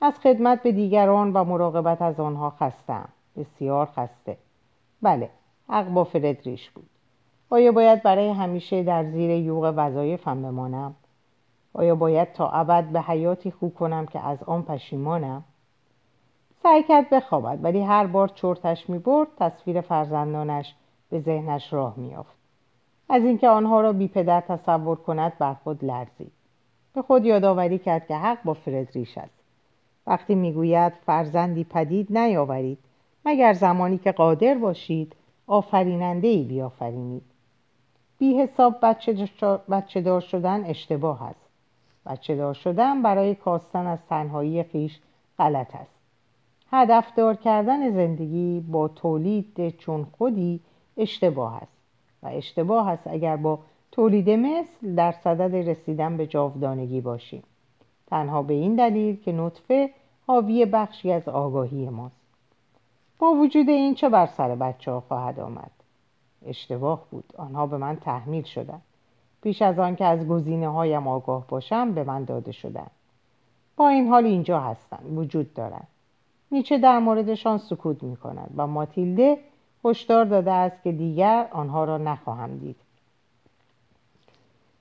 [0.00, 3.08] از خدمت به دیگران و مراقبت از آنها خستم.
[3.36, 4.36] بسیار خسته.
[5.02, 5.30] بله
[5.68, 6.86] حق با فردریش بود.
[7.50, 10.94] آیا باید برای همیشه در زیر یوغ وظایفم بمانم؟
[11.74, 15.44] آیا باید تا ابد به حیاتی خوب کنم که از آن پشیمانم؟
[16.66, 20.74] سعی کرد بخوابد ولی هر بار چرتش می‌برد تصویر فرزندانش
[21.10, 22.36] به ذهنش راه میافت
[23.08, 26.32] از اینکه آنها را بی پدر تصور کند بر خود لرزید.
[26.94, 29.34] به خود یادآوری کرد که حق با فردریش است.
[30.06, 32.78] وقتی می‌گوید فرزندی پدید نیاورید
[33.24, 37.24] مگر زمانی که قادر باشید آفریننده ای بیافرینید.
[38.18, 38.76] بی حساب
[39.68, 41.48] بچه دار شدن اشتباه است.
[42.06, 44.98] بچه دار شدن برای کاستن از تنهایی خیش
[45.38, 45.95] غلط است.
[46.76, 50.60] هدفدار کردن زندگی با تولید چون خودی
[50.96, 51.76] اشتباه است.
[52.22, 53.58] و اشتباه است اگر با
[53.92, 57.42] تولید مثل در صدد رسیدن به جاودانگی باشیم.
[58.06, 59.90] تنها به این دلیل که نطفه
[60.26, 62.16] حاوی بخشی از آگاهی ماست.
[63.18, 65.70] با وجود این چه بر سر بچه ها خواهد آمد؟
[66.46, 67.32] اشتباه بود.
[67.36, 68.80] آنها به من تحمیل شدن
[69.42, 72.86] پیش از آن که از گزینه هایم آگاه باشم به من داده شدن
[73.76, 75.88] با این حال اینجا هستند وجود دارند
[76.52, 79.38] نیچه در موردشان سکوت می کند و ماتیلده
[79.84, 82.76] هشدار داده است که دیگر آنها را نخواهم دید.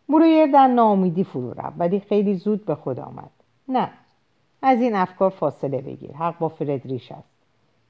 [0.10, 3.30] برویر در ناامیدی فرو رفت ولی خیلی زود به خود آمد.
[3.68, 3.90] نه
[4.62, 6.12] از این افکار فاصله بگیر.
[6.12, 7.30] حق با فردریش است.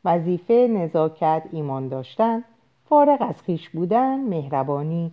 [0.05, 2.43] وظیفه نزاکت ایمان داشتن
[2.89, 5.11] فارغ از خیش بودن مهربانی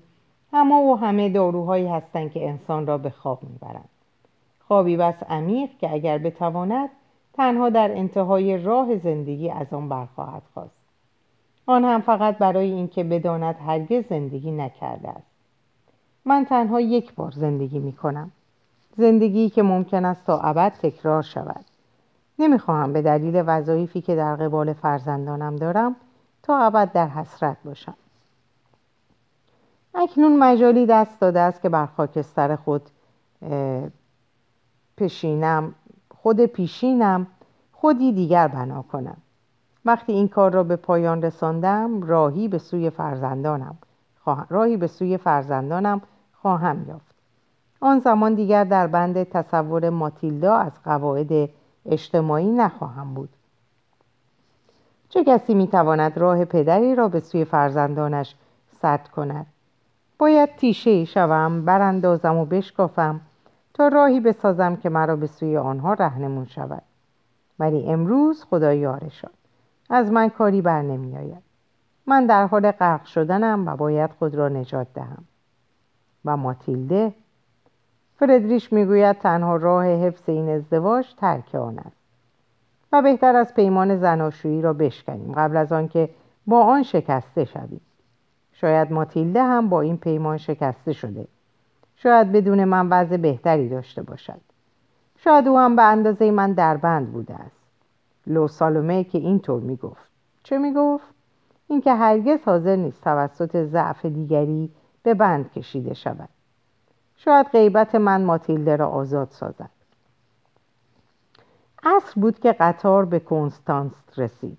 [0.53, 3.89] اما و همه داروهایی هستند که انسان را به خواب می‌برند.
[4.69, 6.89] خوابی بس عمیق که اگر بتواند
[7.35, 10.77] تنها در انتهای راه زندگی از آن برخواهد خواست.
[11.67, 15.27] آن هم فقط برای اینکه بداند هرگز زندگی نکرده است.
[16.25, 18.31] من تنها یک بار زندگی می کنم.
[18.97, 21.65] زندگی که ممکن است تا ابد تکرار شود.
[22.39, 25.97] نمی‌خواهم به دلیل وظایفی که در قبال فرزندانم دارم
[26.43, 27.95] تا ابد در حسرت باشم.
[29.95, 32.83] اکنون مجالی دست داده است که بر خاکستر خود
[34.97, 35.75] پشینم.
[36.23, 37.27] خود پیشینم
[37.73, 39.17] خودی دیگر بنا کنم.
[39.85, 43.79] وقتی این کار را به پایان رساندم راهی به سوی فرزندانم
[44.49, 46.01] راهی به سوی فرزندانم
[46.43, 47.15] خواهم یافت.
[47.81, 51.51] آن زمان دیگر در بند تصور ماتیلدا از قواعد
[51.87, 53.29] اجتماعی نخواهم بود.
[55.09, 58.35] چه کسی می‌تواند راه پدری را به سوی فرزندانش
[58.83, 59.47] سد کند؟
[60.19, 63.21] باید تیشه شوم براندازم و بشکافم.
[63.75, 66.83] تا راهی بسازم که مرا به سوی آنها رهنمون شود.
[67.59, 69.31] ولی امروز خدا یارشان.
[69.91, 71.43] از من کاری بر نمی آید.
[72.07, 75.25] من در حال غرق شدنم و باید خود را نجات دهم.
[76.25, 77.13] و ماتیلده
[78.19, 82.03] فردریش می‌گوید تنها راه حفظ این ازدواج ترک آن است.
[82.93, 85.33] و بهتر از پیمان زناشویی را بشکنیم.
[85.33, 86.09] قبل از آنکه
[86.47, 87.81] با آن شکسته شویم.
[88.53, 91.27] شاید ماتیلده هم با این پیمان شکسته شده.
[92.03, 94.41] شاید بدون من وضع بهتری داشته باشد.
[95.17, 97.61] شاید او هم به اندازه من دربند بوده است.
[98.27, 100.11] لو سالومه که اینطور می‌گفت.
[100.43, 101.15] چه می‌گفت؟
[101.69, 104.71] اینکه هرگز حاضر نیست توسط ضعف دیگری
[105.03, 106.29] به بند کشیده شود.
[107.17, 109.71] شاید غیبت من ماتیلده را آزاد سازد.
[111.83, 114.59] عصر بود که قطار به کنستانس رسید.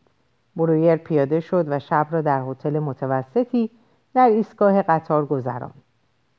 [0.56, 3.70] برویر پیاده شد و شب را در هتل متوسطی
[4.14, 5.83] در ایستگاه قطار گذراند.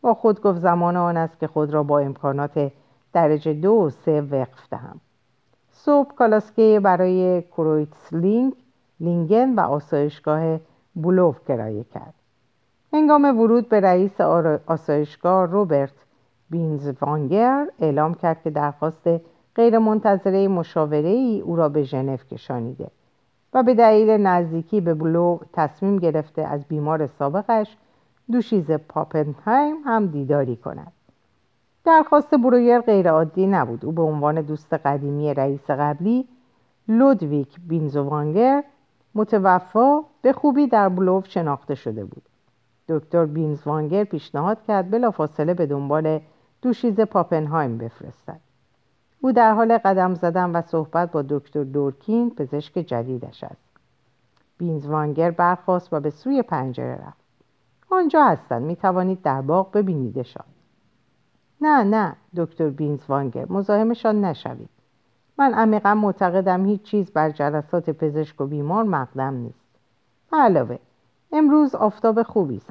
[0.04, 2.72] با خود گفت زمان آن است که خود را با امکانات
[3.12, 5.00] درجه دو و سه وفق دهم.
[5.70, 10.60] صبح کالسکه برای کرویتسلینگن و آسایشگاه
[10.94, 12.14] بولوف کرایه کرد.
[12.92, 14.20] هنگام ورود به رئیس
[14.66, 15.94] آسایشگاه روبرت
[16.50, 19.08] بینزوانگر اعلام کرد که درخواست
[19.56, 22.86] غیرمنتظره مشاوره ای او را به ژنو کشانیده
[23.54, 27.76] و به دلیل نزدیکی به بلو تصمیم گرفته از بیمار سابقش
[28.32, 30.92] دوشیز پاپنهایم هم دیداری کند.
[31.84, 33.84] درخواست برویر غیرعادی نبود.
[33.84, 36.28] او به عنوان دوست قدیمی رئیس قبلی
[36.88, 38.64] لودویک بینزوانگر
[39.14, 42.22] متوفا به خوبی در بلوف شناخته شده بود.
[42.88, 46.20] دکتر بینزوانگر پیشنهاد کرد بلافاصله به دنبال
[46.62, 48.40] دوشیز پاپنهایم بفرستد.
[49.20, 53.68] او در حال قدم زدن و صحبت با دکتر دورکین پزشک جدیدش است.
[54.58, 57.23] بینزوانگر برخواست و به سوی پنجره رفت.
[57.90, 60.44] آنجا هستند می توانید در باغ ببینیدشان.
[61.60, 64.68] نه نه دکتر بینزوانگر مزاحمشان نشوید.
[65.38, 69.64] من عمیقا معتقدم هیچ چیز بر جلسات پزشک و بیمار مقدم نیست.
[70.32, 70.78] علاوه
[71.32, 72.70] امروز آفتاب خوبی است.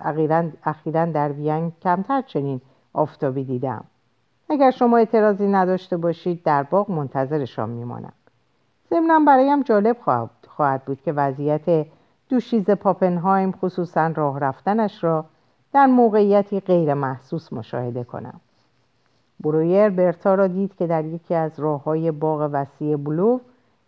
[0.63, 2.61] اخیرا در وین کمتر چنین
[2.93, 3.83] آفتابی دیدم.
[4.49, 8.13] اگر شما اعتراضی نداشته باشید در باغ منتظرشان میمانم.
[8.89, 9.97] ضمنا برایم جالب
[10.47, 11.85] خواهد بود که وضعیت
[12.33, 15.25] دوشیز پاپنهایم خصوصا راه رفتنش را
[15.73, 18.41] در موقعیتی غیر محسوس مشاهده کنم.
[19.39, 23.39] برویر برتا را دید که در یکی از راه های باغ وسیع بلو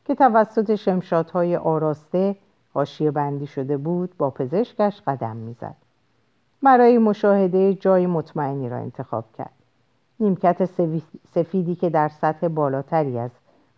[0.06, 2.36] که توسط شمشادهای آراسته
[2.74, 5.76] حاشیه بندی شده بود با پزشکش قدم می‌زد.
[6.64, 9.54] برای مشاهده جای مطمئنی را انتخاب کرد.
[10.20, 10.66] نیمکت
[11.34, 13.32] سفیدی که در سطح بالاتری از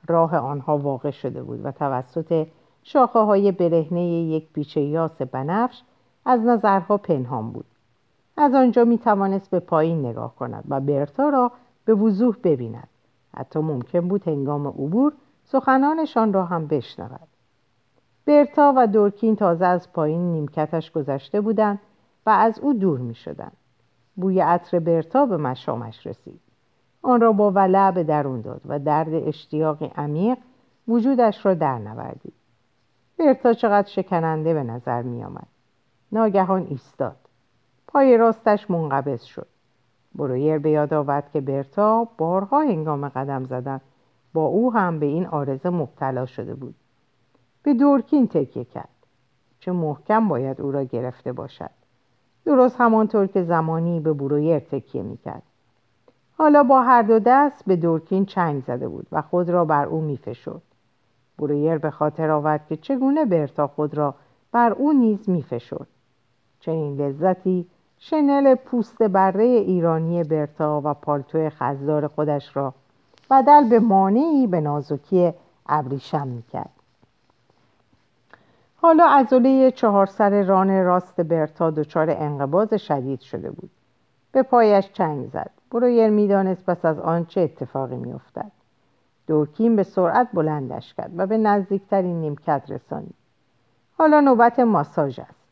[0.08, 2.48] راه آنها واقع شده بود و توسط
[2.90, 5.82] شاخه های برهنه یک پیچه یاس بنفش
[6.26, 7.66] از نظرها پنهان بود.
[8.38, 11.52] از آنجا می توانست به پایین نگاه کند و برتا را
[11.86, 12.88] به وضوح ببیند.
[13.34, 17.28] حتی ممکن بود هنگام عبور سخنانشان را هم بشنود.
[18.26, 21.80] برتا و دورکین تازه از پایین نیمکتش گذشته بودند
[22.26, 23.52] و از او دور می شدن.
[24.16, 26.40] بوی عطر برتا به مشامش رسید.
[27.02, 30.38] آن را با ولع به درون داد و درد اشتیاقی عمیق
[30.88, 32.37] وجودش را در نوردید
[33.20, 35.48] برتا چقدر شکننده به نظر می آمد.
[36.12, 37.16] ناگهان ایستاد.
[37.88, 39.48] پای راستش منقبض شد.
[40.16, 43.82] برویر به یاد آورد که برتا بارها هنگام قدم زدن
[44.34, 46.76] با او هم به این آرزه مبتلا شده بود.
[47.64, 48.90] به دورکین تکیه کرد.
[49.60, 51.70] چه محکم باید او را گرفته باشد.
[52.46, 55.44] درست همانطور که زمانی به برویر تکیه می‌کرد.
[56.38, 60.02] حالا با هر دو دست به دورکین چنگ زده بود و خود را بر او
[60.02, 60.62] میفشرد.
[61.40, 64.16] برویر به خاطر آورد که چگونه برتا خود را
[64.52, 65.88] بر او نیز میفشرد.
[66.60, 67.66] چنین لذتی
[68.00, 72.74] شنل پوست بره ایرانی برتا و پالتو خزدار خودش را
[73.32, 75.34] بدل به مانعی به نازکی
[75.70, 76.70] ابریشم می‌کرد.
[78.82, 83.70] حالا عضله چهار سر ران راست برتا دچار انقباز شدید شده بود.
[84.32, 85.52] به پایش چنگ زد.
[85.72, 88.52] برویر می‌دانست پس از آن چه اتفاقی میافتد.
[89.28, 93.16] دورکین به سرعت بلندش کرد و به نزدیکترین نیمکت رسانید
[93.98, 95.48] حالا نوبت ماساژ است.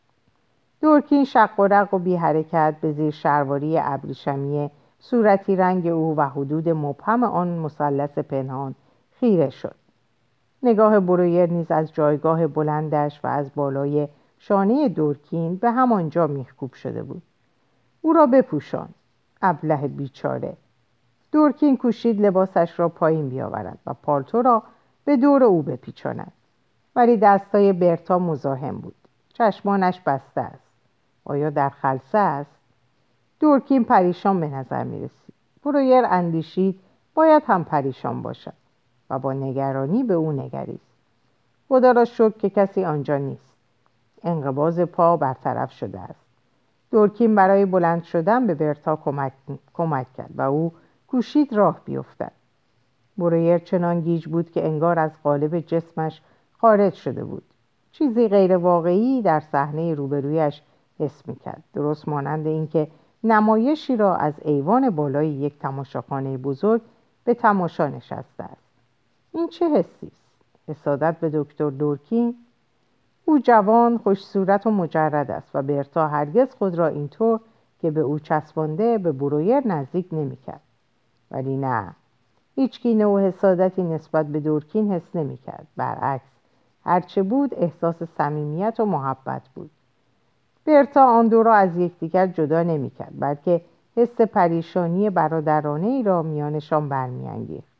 [0.81, 6.29] دورکین شق و رق و بی حرکت به زیر شرواری ابریشمی صورتی رنگ او و
[6.29, 8.75] حدود مبهم آن مثلث پنهان
[9.19, 9.75] خیره شد.
[10.63, 14.07] نگاه برویر نیز از جایگاه بلندش و از بالای
[14.39, 17.21] شانه دورکین به همانجا میخکوب شده بود.
[18.01, 18.89] او را بپوشان
[19.41, 20.57] ابله بیچاره.
[21.35, 24.63] دورکین کوشید لباسش را پایین بیاورد و پالتو را
[25.05, 26.31] به دور او بپیچاند.
[26.95, 28.95] ولی دستای برتا مزاحم بود.
[29.33, 30.71] چشمانش بسته است.
[31.25, 32.51] آیا در خلصه است؟
[33.39, 35.33] دورکین پریشان به نظر می رسید
[35.63, 36.79] برویر اندیشید
[37.13, 38.53] باید هم پریشان باشد
[39.09, 40.95] و با نگرانی به او نگریست.
[41.69, 43.53] خدا را شکر که کسی آنجا نیست.
[44.23, 46.25] انقباز پا برطرف شده است.
[46.91, 49.33] دورکین برای بلند شدن به برتا کمک,
[49.73, 50.71] کمک کرد و او
[51.07, 52.31] کوشید راه بیفتد.
[53.17, 56.21] برویر چنان گیج بود که انگار از قالب جسمش
[56.53, 57.43] خارج شده بود.
[57.91, 60.61] چیزی غیر واقعی در صحنه روبرویش
[60.99, 61.63] حس می‌کرد.
[61.73, 62.87] درست مانند اینکه
[63.23, 66.81] نمایشی را از ایوان بالای یک تماشاخانه بزرگ
[67.23, 68.71] به تماشا نشسته است.
[69.31, 70.25] این چه حسی است؟
[70.67, 72.35] حسادت به دکتر دورکین.
[73.25, 77.39] او جوان خوش صورت و مجرد است و برتا هرگز خود را اینطور
[77.81, 80.61] که به او چسبانده به برویر نزدیک نمی‌کرد.
[81.35, 81.95] ولی نه.
[82.55, 85.67] هیچ کینه و حسادتی نسبت به دورکین حس نمی‌کرد.
[85.77, 86.39] برعکس
[86.85, 89.71] هرچه بود احساس صمیمیت و محبت بود.
[90.65, 93.61] برتا آن دو را از یکدیگر جدا نمی‌کرد بلکه
[93.95, 97.75] حس پریشانی برادرانه ای را میانشان برمیانگیخت.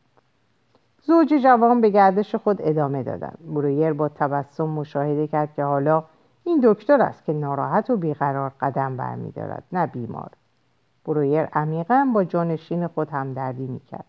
[1.04, 3.38] زوج جوان به گردش خود ادامه دادند.
[3.56, 6.04] برویر با تبسم مشاهده کرد که حالا
[6.44, 10.30] این دکتر است که ناراحت و بیقرار قدم برمیدارد نه بیمار.
[11.06, 14.06] برویر عمیقا با جانشین خود همدردی می‌کرد.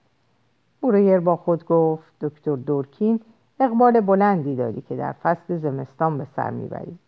[0.82, 3.20] برویر با خود گفت دکتر دورکین
[3.61, 6.99] اقبال بلندی داری که در فصل زمستان به سر می‌بری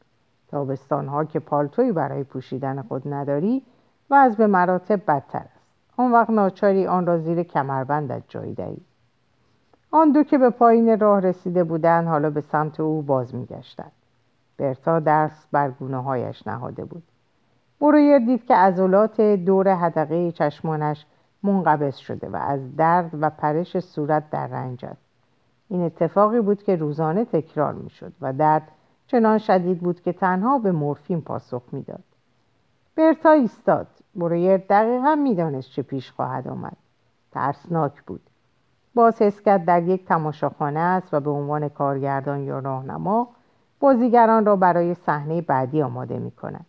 [0.49, 3.62] تابستانها که پالتوی برای پوشیدن خود نداری
[4.11, 5.66] و از به مراتب بدتر است.
[5.97, 8.80] آن وقت ناچاری آن را زیر کمربندت جای دهی.
[9.91, 13.93] آن دو که به پایین راه رسیده بودند حالا به سمت او باز میگشتند.
[14.59, 17.03] برتا درس بر گونه هایش نهاده بود.
[17.81, 21.07] برویر دید که عضلات دور حدقه چشمانش
[21.43, 25.09] منقبض شده و از درد و پرش صورت در رنج است.
[25.68, 28.68] این اتفاقی بود که روزانه تکرار می‌شد و درد
[29.07, 32.05] چنان شدید بود که تنها به مورفین پاسخ می‌داد.
[32.97, 33.87] برتا ایستاد.
[34.14, 36.76] برویر دقیقا می‌دانست چه پیش خواهد آمد.
[37.33, 38.20] ترسناک بود.
[38.95, 43.29] باز حس کرد در یک تماشاخانه است و به عنوان کارگردان یا راهنما
[43.81, 46.66] بازیگران را برای صحنه بعدی آماده می کند.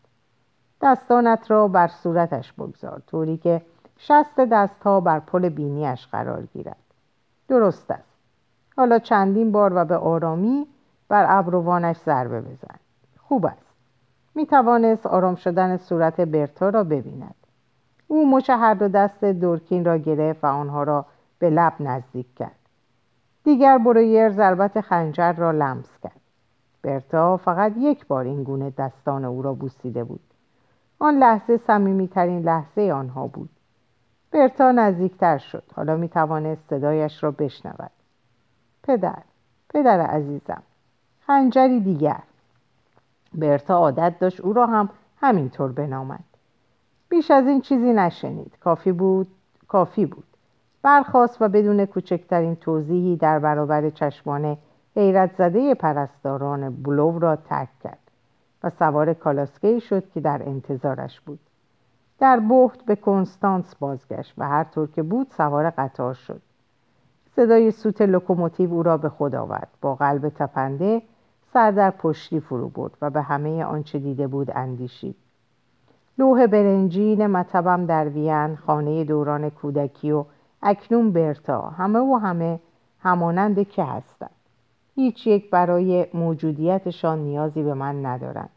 [0.81, 3.61] دستانت را بر صورتش بگذار طوری که
[3.97, 6.77] شست دستها بر پل بینیش قرار گیرد.
[7.47, 8.13] درست است.
[8.77, 10.67] حالا چندین بار و به آرامی
[11.07, 12.75] بر ابروانش ضربه بزن.
[13.17, 13.75] خوب است.
[14.35, 17.35] می توانست آرام شدن صورت برتا را ببیند.
[18.07, 21.05] او مچ هر دو دست دورکین را گرفت و آنها را
[21.39, 22.59] به لب نزدیک کرد.
[23.43, 26.21] دیگر برویر ضربت خنجر را لمس کرد.
[26.81, 30.28] برتا فقط یک بار این گونه دستان او را بوسیده بود.
[30.99, 33.49] آن لحظه صمیمیترین لحظه آنها بود.
[34.31, 35.63] برتا نزدیکتر شد.
[35.75, 37.91] حالا می توانست صدایش را بشنود.
[38.83, 39.21] پدر
[39.69, 40.63] پدر عزیزم
[41.19, 42.19] خنجری دیگر.
[43.33, 44.89] برتا عادت داشت او را هم
[45.21, 46.23] همینطور بنامد.
[47.09, 48.57] بیش از این چیزی نشنید.
[48.59, 49.27] کافی بود؟
[49.67, 50.23] کافی بود.
[50.81, 54.57] برخواست و بدون کوچکترین توضیحی در برابر چشمان
[54.95, 57.98] حیرت زده پرستاران بلو را ترک کرد.
[58.63, 61.39] و سوار کالاسکه شد که در انتظارش بود.
[62.19, 66.41] در بحت به کنستانس بازگشت و هر طور که بود سوار قطار شد.
[67.35, 69.67] صدای سوت لوکوموتیو او را به خود آورد.
[69.81, 71.01] با قلب تپنده
[71.53, 75.15] سر در پشتی فرو برد و به همه آنچه دیده بود اندیشید.
[76.17, 80.25] لوح برنجین مطبم در وین خانه دوران کودکی و
[80.61, 82.59] اکنون برتا همه و همه
[82.99, 84.38] همان‌اند که هستند.
[84.99, 88.49] هیچ یک برای موجودیتشان نیازی به من ندارند.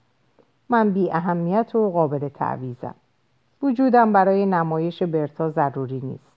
[0.68, 2.94] من بی اهمیت و قابل تعویضم
[3.62, 6.32] وجودم برای نمایش برتا ضروری نیست.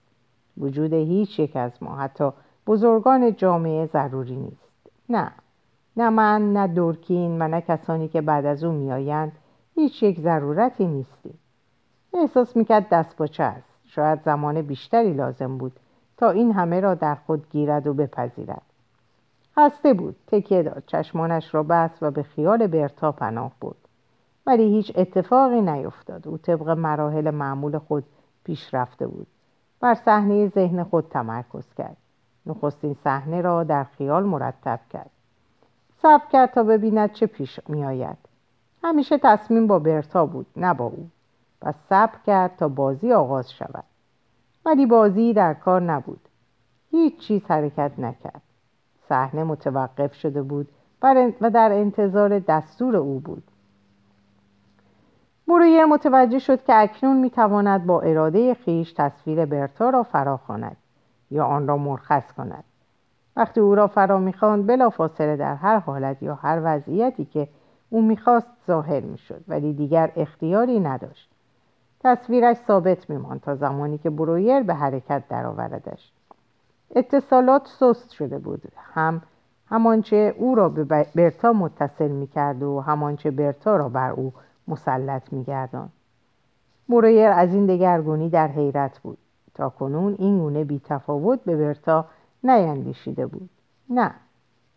[0.58, 2.30] وجود هیچ یک از ما حتی
[2.66, 4.70] بزرگان جامعه ضروری نیست.
[5.08, 5.30] نه
[5.96, 9.32] نه من نه دورکین و نه کسانی که بعد از او میآیند
[9.74, 11.38] هیچ یک ضرورتی نیستیم
[12.14, 13.80] احساس می‌کرد دست باچه است.
[13.86, 15.80] شاید زمان بیشتری لازم بود
[16.16, 18.62] تا این همه را در خود گیرد و بپذیرد.
[19.58, 20.16] خسته بود.
[20.26, 20.82] تکیه داد.
[20.86, 23.76] چشمانش را بست و به خیال برتا پناه بود
[24.46, 26.28] ولی هیچ اتفاقی نیفتاد.
[26.28, 28.04] او طبق مراحل معمول خود
[28.44, 29.26] پیش رفته بود.
[29.80, 31.96] بر صحنه ذهن خود تمرکز کرد.
[32.46, 35.10] نخستین صحنه را در خیال مرتب کرد.
[36.02, 38.16] صبر کرد تا ببیند چه پیش میآید.
[38.82, 41.08] همیشه تصمیم با برتا بود نه با او.
[41.62, 43.84] و صبر کرد تا بازی آغاز شود.
[44.66, 46.20] ولی بازی در کار نبود.
[46.90, 48.42] هیچ چیز حرکت نکرد.
[49.08, 50.68] صحنه متوقف شده بود
[51.40, 53.42] و در انتظار دستور او بود.
[55.48, 60.76] برویر متوجه شد که اکنون می‌تواند با اراده خیش تصویر برتا را فرا خواند
[61.30, 62.64] یا آن را مرخص کند.
[63.36, 67.48] وقتی او را فرا می‌خواند بلافاصله در هر حالت یا هر وضعیتی که
[67.90, 71.30] او می‌خواست ظاهر می‌شد ولی دیگر اختیاری نداشت.
[72.00, 76.12] تصویرش ثابت میماند تا زمانی که برویر به حرکت درآوردش.
[76.94, 78.62] اتصالات سست شده بود.
[78.76, 79.22] هم
[79.66, 80.84] همانچه او را به
[81.14, 84.32] برتا متصل می‌کرد و همانچه برتا را بر او
[84.68, 85.88] مسلط میگردان
[86.88, 89.18] برویر از این دگرگونی در حیرت بود.
[89.54, 92.04] تا کنون این گونه بیتفاوت به برتا
[92.44, 93.50] نیندیشیده بود.
[93.90, 94.10] نه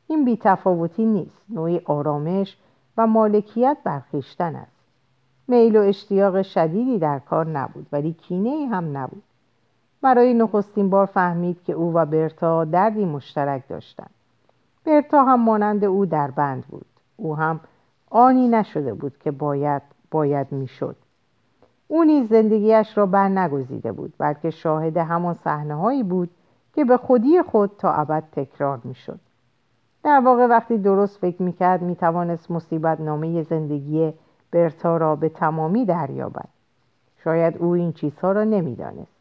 [0.08, 1.42] این بیتفاوتی نیست.
[1.50, 2.58] نوعی آرامش
[2.98, 4.80] و مالکیت برخیشتن است.
[5.48, 9.24] میل و اشتیاق شدیدی در کار نبود ولی کینه هم نبود.
[10.02, 14.10] برای نخستین بار فهمید که او و برتا دردی مشترک داشتند.
[14.86, 16.86] برتا هم مانند او در بند بود.
[17.18, 17.60] او هم
[18.10, 19.82] آنی نشده بود که باید
[20.12, 20.96] باید می‌شد.
[21.88, 26.30] او نیز زندگیش را بر نگزیده بود بلکه شاهد همان صحنه هایی بود
[26.74, 29.20] که به خودی خود تا ابد تکرار می‌شد.
[30.04, 34.14] در واقع وقتی درست فکر می‌کرد می‌توانست مصیبت نامه زندگی
[34.52, 36.50] برتا را به تمامی دریابد.
[37.24, 39.19] شاید او این چیزها را نمی‌دانست.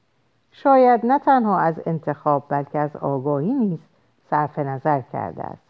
[0.52, 3.88] شاید نه تنها از انتخاب بلکه از آگاهی نیز
[4.30, 5.68] صرف نظر کرده است.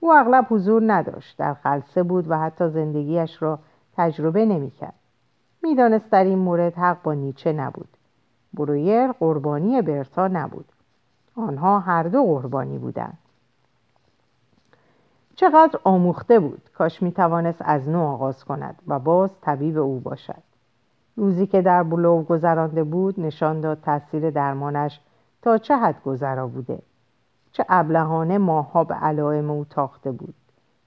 [0.00, 3.58] او اغلب حضور نداشت در خلصه بود و حتی زندگیش را
[3.96, 4.94] تجربه نمی‌کرد.
[5.62, 7.88] می‌دانست در این مورد حق با نیچه نبود.
[8.54, 10.72] برویر قربانی برتا نبود.
[11.36, 13.18] آنها هر دو قربانی بودند.
[15.34, 16.68] چقدر آموخته بود.
[16.74, 20.42] کاش می توانست از نو آغاز کند و باز طبیب او باشد.
[21.16, 25.00] روزی که در بلو گذرانده بود نشان داد تاثیر درمانش
[25.42, 26.78] تا چه حد گذرا بوده.
[27.52, 30.34] چه ابلهانه ماهها به علائم او تاخته بود.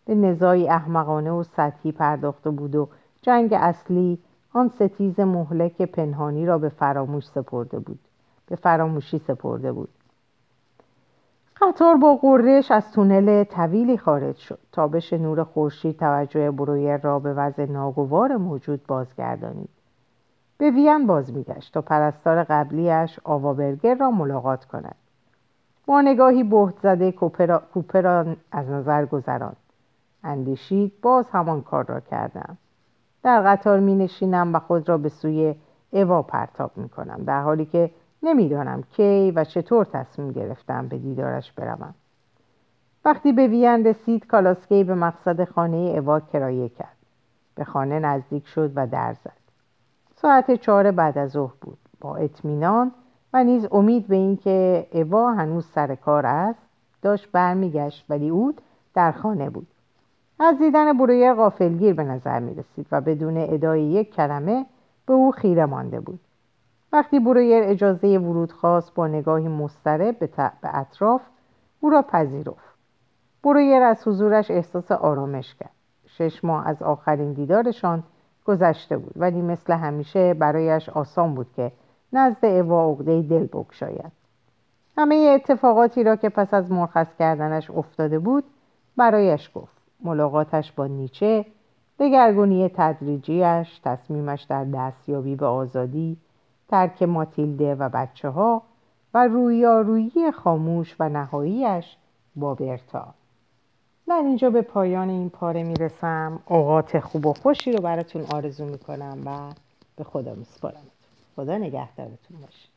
[0.06, 2.88] به نزایی احمقانه و سطحی پرداخته بود و
[3.22, 4.20] جنگ اصلی
[4.54, 8.00] آن ستیز مهلک پنهانی را به فراموش سپرده بود.
[8.48, 9.90] به فراموشی سپرده بود.
[11.62, 14.60] قطار با قررش از تونل طویلی خارج شد.
[14.72, 19.75] تابش نور خورشید توجه برویر را به وضع ناگوار موجود بازگردانید.
[20.58, 24.96] به وین باز میگشت تا پرستار قبلیش آوابرگر را ملاقات کند.
[25.86, 29.58] با نگاهی بهت زده کوپر را از نظر گذراند.
[30.24, 32.58] اندیشید باز همان کار را کردم.
[33.24, 35.56] در قطار می نشینم و خود را به سوی
[35.92, 37.92] اوا پرتاب می کنم در حالی که
[38.24, 41.94] نمی‌دانم کی و چطور تصمیم گرفتم به دیدارش بروم.
[43.06, 46.98] وقتی به وین رسید کالاسکی به مقصد خانه اوا کرایه کرد.
[47.56, 49.45] به خانه نزدیک شد و در زد.
[50.16, 52.92] ساعت چهار بعد از ظهر بود با اطمینان
[53.34, 56.68] و نیز امید به اینکه اوا هنوز سر کار است
[57.02, 58.54] داشت برمیگشت ولی او
[58.94, 59.68] در خانه بود.
[60.40, 64.66] از دیدن برویر غافلگیر به نظر می رسید و بدون ادای یک کلمه
[65.06, 66.20] به او خیره مانده بود.
[66.94, 70.30] وقتی برویر اجازه ورود خواست با نگاهی مضطرب به,
[70.62, 71.22] به اطراف
[71.80, 72.76] او را پذیرفت.
[73.44, 75.72] برویر از حضورش احساس آرامش کرد.
[76.06, 78.04] شش ماه از آخرین دیدارشان
[78.46, 79.14] گذشته بود.
[79.16, 81.72] ولی مثل همیشه برایش آسان بود که
[82.14, 84.12] نزد اوا عقده دل بگشاید
[84.98, 88.44] همه اتفاقاتی را که پس از مرخص کردنش افتاده بود
[88.98, 89.76] برایش گفت.
[90.04, 91.46] ملاقاتش با نیچه
[92.00, 96.18] دگرگونی تدریجیش تصمیمش در دستیابی به آزادی
[96.70, 98.62] ترک ماتیلده و بچه ها
[99.14, 101.98] و رویارویی خاموش و نهاییش
[102.36, 103.14] با برتا
[104.08, 106.40] در اینجا به پایان این پاره می‌رسم.
[106.46, 109.54] اوقات خوب و خوشی رو براتون آرزو می‌کنم و
[109.96, 110.84] به خدا میسپارم
[111.36, 112.75] خدا نگهدارتون باشه.